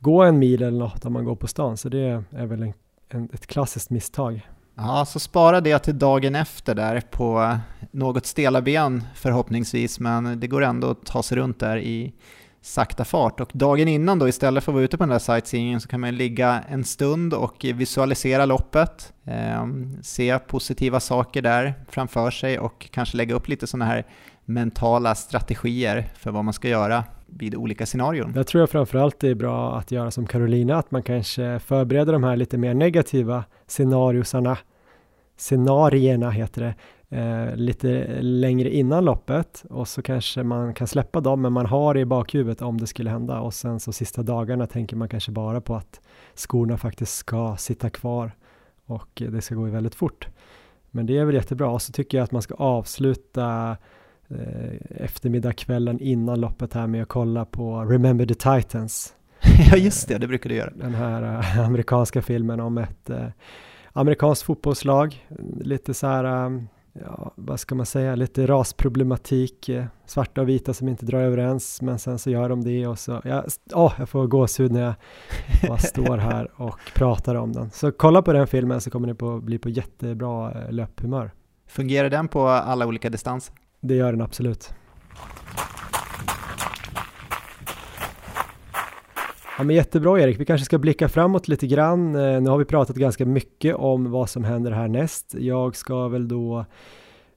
[0.00, 2.72] gå en mil eller något om man går på stan, så det är väl en,
[3.08, 4.48] en, ett klassiskt misstag.
[4.76, 7.58] ja, så spara det till dagen efter där på
[7.90, 12.12] något stela ben förhoppningsvis, men det går ändå att ta sig runt där i
[12.62, 13.40] sakta fart.
[13.40, 16.00] Och dagen innan då, istället för att vara ute på den där sightseeingen, så kan
[16.00, 19.66] man ligga en stund och visualisera loppet, eh,
[20.02, 24.06] se positiva saker där framför sig och kanske lägga upp lite sådana här
[24.44, 28.32] mentala strategier för vad man ska göra vid olika scenarion.
[28.36, 32.12] Jag tror jag framförallt det är bra att göra som Carolina, att man kanske förbereder
[32.12, 34.58] de här lite mer negativa scenariosarna,
[35.36, 36.74] scenarierna heter det,
[37.16, 41.94] eh, lite längre innan loppet och så kanske man kan släppa dem, men man har
[41.94, 45.32] det i bakhuvudet om det skulle hända och sen så sista dagarna tänker man kanske
[45.32, 46.00] bara på att
[46.34, 48.32] skorna faktiskt ska sitta kvar
[48.86, 50.28] och det ska gå väldigt fort.
[50.90, 53.76] Men det är väl jättebra och så tycker jag att man ska avsluta
[54.30, 59.14] eh, eftermiddagskvällen innan loppet här med att kolla på Remember the Titans.
[59.70, 60.72] ja, just det, det brukar du göra.
[60.74, 63.26] Den här eh, amerikanska filmen om ett eh,
[63.92, 65.26] amerikanskt fotbollslag.
[65.60, 66.24] Lite så här,
[66.92, 69.70] ja, vad ska man säga, lite rasproblematik.
[70.06, 73.20] Svarta och vita som inte drar överens, men sen så gör de det och så,
[73.24, 73.44] ja,
[73.74, 74.94] oh, jag får gåshud när jag
[75.68, 77.70] bara står här och pratar om den.
[77.70, 81.30] Så kolla på den filmen så kommer ni på, bli på jättebra löphumör.
[81.66, 83.54] Fungerar den på alla olika distanser?
[83.80, 84.74] Det gör den absolut.
[89.60, 92.14] Ja, men jättebra Erik, vi kanske ska blicka framåt lite grann.
[92.14, 95.34] Eh, nu har vi pratat ganska mycket om vad som händer härnäst.
[95.38, 96.64] Jag ska väl då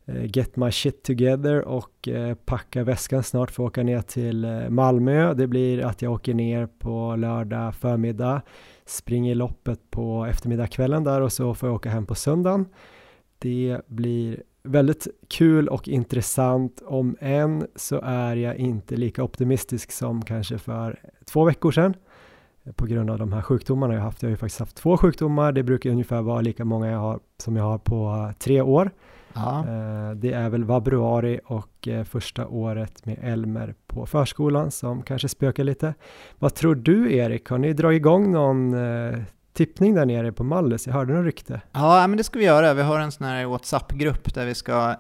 [0.06, 4.66] eh, get my shit together och eh, packa väskan snart för att åka ner till
[4.70, 5.34] Malmö.
[5.34, 8.42] Det blir att jag åker ner på lördag förmiddag,
[8.86, 12.66] springer loppet på eftermiddagskvällen där och så får jag åka hem på söndagen.
[13.40, 16.82] Det blir väldigt kul och intressant.
[16.86, 21.94] Om än så är jag inte lika optimistisk som kanske för två veckor sedan
[22.76, 24.22] på grund av de här sjukdomarna jag haft.
[24.22, 25.52] Jag har ju faktiskt haft två sjukdomar.
[25.52, 28.92] Det brukar ungefär vara lika många jag har som jag har på tre år.
[29.34, 29.60] Ja.
[29.60, 35.30] Eh, det är väl vabruari och eh, första året med Elmer på förskolan som kanske
[35.30, 35.94] spökar lite.
[36.40, 37.50] Vad tror du Erik?
[37.50, 39.20] Har ni dragit igång någon eh,
[39.54, 40.88] tippning där nere på Mallis?
[40.88, 41.62] Jag hörde något rykte.
[41.72, 42.74] Ja, men det ska vi göra.
[42.74, 44.96] Vi har en sån här WhatsApp-grupp där vi ska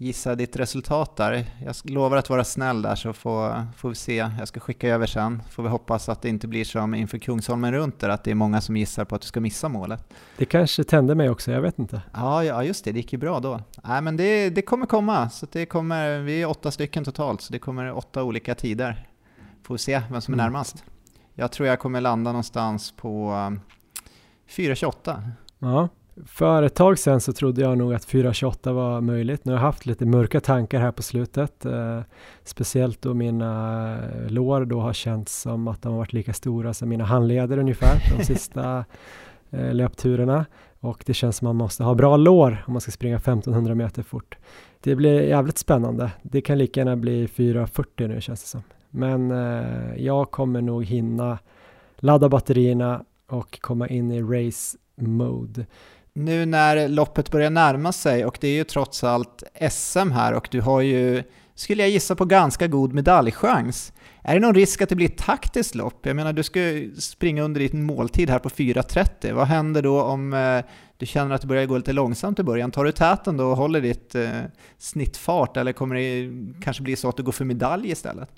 [0.00, 1.46] gissa ditt resultat där.
[1.64, 4.16] Jag lovar att vara snäll där så får, får vi se.
[4.38, 5.42] Jag ska skicka över sen.
[5.50, 8.34] Får vi hoppas att det inte blir som inför Kungsholmen runt där, att det är
[8.34, 10.14] många som gissar på att du ska missa målet.
[10.36, 12.02] Det kanske tände mig också, jag vet inte.
[12.14, 13.60] Ja, ja just det, det gick ju bra då.
[13.84, 15.30] Nej, men det, det kommer komma.
[15.30, 19.06] Så det kommer, vi är åtta stycken totalt, så det kommer åtta olika tider.
[19.62, 20.52] Får vi se vem som är mm.
[20.52, 20.84] närmast.
[21.34, 23.34] Jag tror jag kommer landa någonstans på
[24.48, 25.16] 4.28.
[25.16, 25.88] Um, ja.
[26.26, 29.44] För ett tag sedan så trodde jag nog att 4.28 var möjligt.
[29.44, 31.64] Nu har jag haft lite mörka tankar här på slutet.
[31.64, 32.00] Eh,
[32.44, 36.74] speciellt då mina eh, lår då har känts som att de har varit lika stora
[36.74, 38.84] som mina handleder ungefär de sista
[39.50, 40.46] eh, löpturerna.
[40.80, 43.74] Och det känns som att man måste ha bra lår om man ska springa 1500
[43.74, 44.36] meter fort.
[44.80, 46.12] Det blir jävligt spännande.
[46.22, 48.62] Det kan lika gärna bli 4.40 nu känns det som.
[48.90, 51.38] Men eh, jag kommer nog hinna
[51.96, 55.66] ladda batterierna och komma in i race mode.
[56.12, 60.48] Nu när loppet börjar närma sig och det är ju trots allt SM här och
[60.50, 61.22] du har ju,
[61.54, 63.92] skulle jag gissa på, ganska god medaljchans.
[64.22, 66.06] Är det någon risk att det blir ett taktiskt lopp?
[66.06, 66.60] Jag menar, du ska
[66.98, 69.32] springa under din måltid här på 4.30.
[69.32, 70.64] Vad händer då om eh,
[70.96, 72.70] du känner att det börjar gå lite långsamt i början?
[72.70, 74.28] Tar du täten då och håller ditt eh,
[74.78, 76.30] snittfart eller kommer det
[76.64, 78.28] kanske bli så att du går för medalj istället?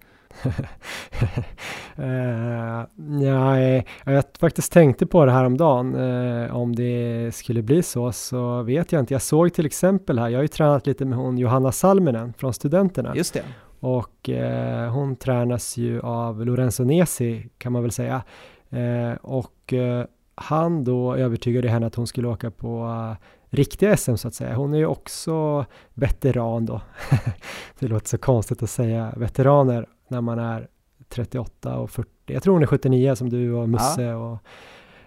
[1.99, 2.85] Uh,
[3.23, 3.59] ja,
[4.05, 5.95] jag faktiskt tänkte på det här om dagen.
[5.95, 9.15] Uh, om det skulle bli så, så vet jag inte.
[9.15, 12.55] Jag såg till exempel här, jag har ju tränat lite med hon Johanna Salminen från
[12.55, 13.17] Studenterna.
[13.17, 13.45] Just det.
[13.81, 18.23] Och uh, hon tränas ju av Lorenzo Nesi kan man väl säga.
[19.23, 19.75] och
[20.35, 22.89] han då övertygade henne att hon skulle åka på
[23.51, 24.55] riktiga SM så att säga.
[24.55, 26.81] Hon är ju också veteran då.
[27.79, 30.69] det låter så konstigt att säga veteraner när man är
[31.09, 32.11] 38 och 40.
[32.27, 34.17] Jag tror hon är 79 som du och Musse ja.
[34.17, 34.39] och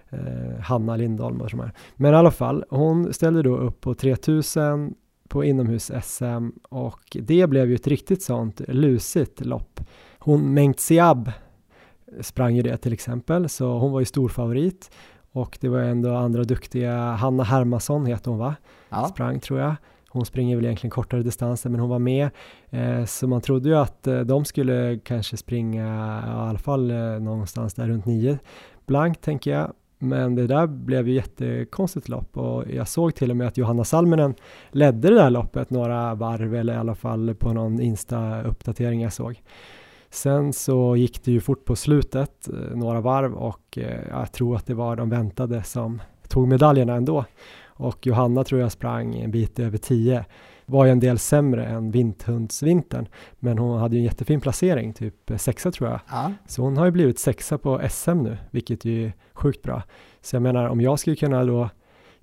[0.10, 4.96] eh, Hanna Lindholm och de Men i alla fall, hon ställde då upp på 3000
[5.28, 9.80] på inomhus-SM och det blev ju ett riktigt sånt lusigt lopp.
[10.20, 11.32] Hon Mengt Siab
[12.22, 14.92] sprang ju det till exempel, så hon var ju stor favorit
[15.32, 18.56] och det var ändå andra duktiga, Hanna Hermansson heter hon va?
[18.90, 19.08] Ja.
[19.08, 19.76] Sprang tror jag.
[20.14, 22.30] Hon springer väl egentligen kortare distanser men hon var med.
[22.70, 25.86] Eh, så man trodde ju att eh, de skulle kanske springa
[26.28, 28.40] i alla fall eh, någonstans där runt nio
[28.86, 29.74] blankt tänker jag.
[30.00, 33.84] Men det där blev ju jättekonstigt lopp och jag såg till och med att Johanna
[33.84, 34.36] Salminen
[34.72, 39.42] ledde det där loppet några varv eller i alla fall på någon Insta-uppdatering jag såg.
[40.10, 44.56] Sen så gick det ju fort på slutet, eh, några varv och eh, jag tror
[44.56, 47.26] att det var de väntade som tog medaljerna ändå
[47.76, 50.26] och Johanna tror jag sprang en bit över 10.
[50.66, 53.08] Var ju en del sämre än Vinthundsvintern,
[53.40, 56.00] men hon hade ju en jättefin placering, typ sexa tror jag.
[56.10, 56.32] Ja.
[56.48, 59.84] Så hon har ju blivit sexa på SM nu, vilket ju är sjukt bra.
[60.22, 61.70] Så jag menar, om jag skulle kunna då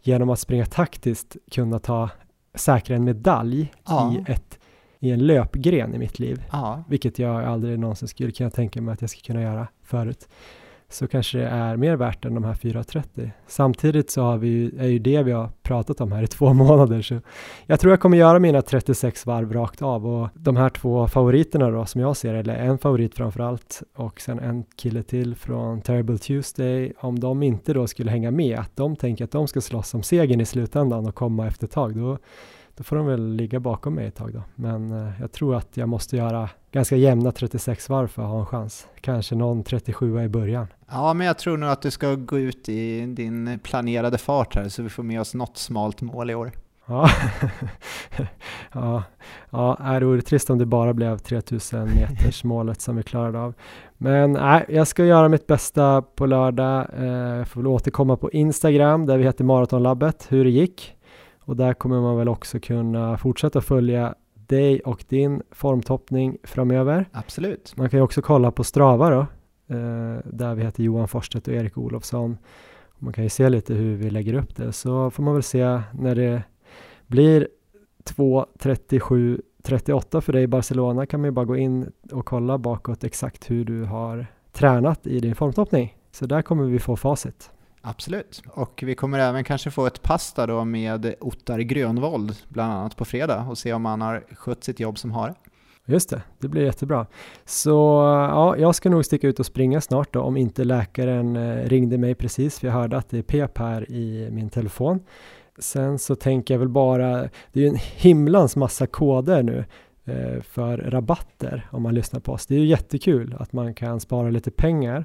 [0.03, 2.11] genom att springa taktiskt kunna ta
[2.55, 4.15] säkra en medalj ja.
[4.15, 4.59] i, ett,
[4.99, 6.85] i en löpgren i mitt liv, ja.
[6.89, 10.29] vilket jag aldrig någonsin skulle kunna tänka mig att jag skulle kunna göra förut
[10.91, 13.31] så kanske det är mer värt än de här 4.30.
[13.47, 17.03] Samtidigt så har vi, är ju det vi har pratat om här i två månader.
[17.03, 17.21] Så
[17.67, 21.71] jag tror jag kommer göra mina 36 varv rakt av och de här två favoriterna
[21.71, 25.81] då som jag ser eller en favorit framför allt och sen en kille till från
[25.81, 26.93] Terrible Tuesday.
[26.99, 30.03] Om de inte då skulle hänga med, att de tänker att de ska slåss om
[30.03, 32.19] segern i slutändan och komma efter ett tag, då
[32.81, 34.43] då får de väl ligga bakom mig ett tag då.
[34.55, 38.41] Men eh, jag tror att jag måste göra ganska jämna 36 varv för att ha
[38.41, 38.87] en chans.
[39.01, 40.67] Kanske någon 37 i början.
[40.91, 44.69] Ja, men jag tror nog att du ska gå ut i din planerade fart här
[44.69, 46.53] så vi får med oss något smalt mål i år.
[46.87, 47.09] Ja,
[48.73, 49.03] ja,
[49.51, 53.55] ja det vore trist om det bara blev 3000 meters målet som vi klarade av.
[53.97, 56.87] Men nej, jag ska göra mitt bästa på lördag.
[56.99, 60.97] Eh, jag får väl återkomma på Instagram där vi heter Maratonlabbet, hur det gick.
[61.51, 67.09] Och där kommer man väl också kunna fortsätta följa dig och din formtoppning framöver.
[67.13, 67.77] Absolut.
[67.77, 69.21] Man kan ju också kolla på Strava då.
[69.77, 72.39] eh, där vi heter Johan Forsstedt och Erik Olofsson.
[72.99, 75.81] Man kan ju se lite hur vi lägger upp det, så får man väl se
[75.93, 76.43] när det
[77.07, 77.49] blir
[78.05, 83.05] 2.37 38 för dig i Barcelona kan man ju bara gå in och kolla bakåt
[83.05, 85.97] exakt hur du har tränat i din formtoppning.
[86.11, 87.51] Så där kommer vi få facit.
[87.83, 92.73] Absolut, och vi kommer även kanske få ett pass där då med Ottar Grönvold bland
[92.73, 95.35] annat på fredag och se om han har skött sitt jobb som hare.
[95.85, 97.07] Just det, det blir jättebra.
[97.45, 97.71] Så
[98.31, 101.99] ja, jag ska nog sticka ut och springa snart då om inte läkaren eh, ringde
[101.99, 105.01] mig precis för jag hörde att det är pep här i min telefon.
[105.59, 107.17] Sen så tänker jag väl bara,
[107.53, 109.65] det är ju en himlans massa koder nu
[110.05, 112.47] eh, för rabatter om man lyssnar på oss.
[112.47, 115.05] Det är ju jättekul att man kan spara lite pengar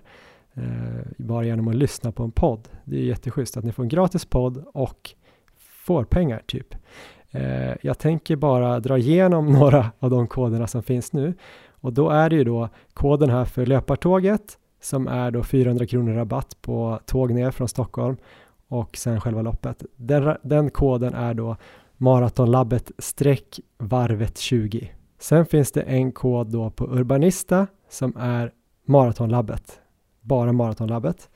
[0.58, 2.68] Eh, bara genom att lyssna på en podd.
[2.86, 5.10] Det är jätteschysst att ni får en gratis podd och
[5.58, 6.76] får pengar typ.
[7.32, 11.34] Eh, jag tänker bara dra igenom några av de koderna som finns nu
[11.70, 16.14] och då är det ju då koden här för löpartåget som är då 400 kronor
[16.14, 18.18] rabatt på tåg ner från Stockholm
[18.68, 19.84] och sen själva loppet.
[19.96, 21.58] Den, den koden är då
[21.98, 24.92] maratonlabbet streck varvet 20.
[25.20, 28.52] Sen finns det en kod då på Urbanista som är
[28.86, 29.80] maratonlabbet,
[30.26, 31.30] bara maratonlabbet.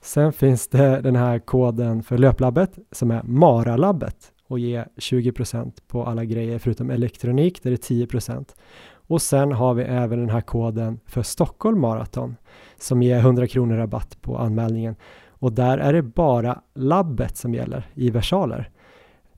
[0.00, 6.04] Sen finns det den här koden för löplabbet som är maralabbet och ger 20% på
[6.04, 8.54] alla grejer förutom elektronik där det är 10%.
[8.90, 12.36] Och sen har vi även den här koden för Stockholm Marathon
[12.76, 14.96] som ger 100 kronor rabatt på anmälningen
[15.28, 18.70] och där är det bara labbet som gäller i versaler.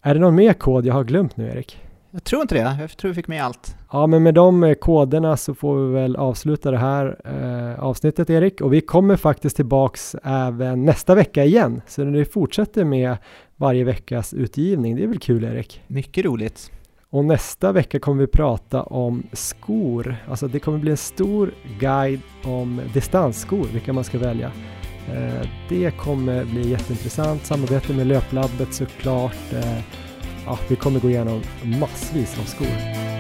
[0.03, 1.90] Är det någon mer kod jag har glömt nu Erik?
[2.13, 3.77] Jag tror inte det, jag tror vi fick med allt.
[3.93, 8.31] Ja, men med de eh, koderna så får vi väl avsluta det här eh, avsnittet
[8.31, 11.83] Erik och vi kommer faktiskt tillbaks även nästa vecka igen.
[11.87, 13.17] Så vi fortsätter med
[13.57, 14.97] varje veckas utgivning.
[14.97, 15.83] Det är väl kul Erik?
[15.87, 16.71] Mycket roligt.
[17.11, 20.17] Och nästa vecka kommer vi prata om skor.
[20.29, 24.53] Alltså det kommer bli en stor guide om distansskor, vilka man ska välja.
[25.09, 27.47] Eh, det kommer bli jätteintressant.
[27.47, 29.53] Samarbete med Löplabbet såklart.
[29.53, 29.79] Eh,
[30.47, 33.20] ja, vi kommer gå igenom massvis av skor.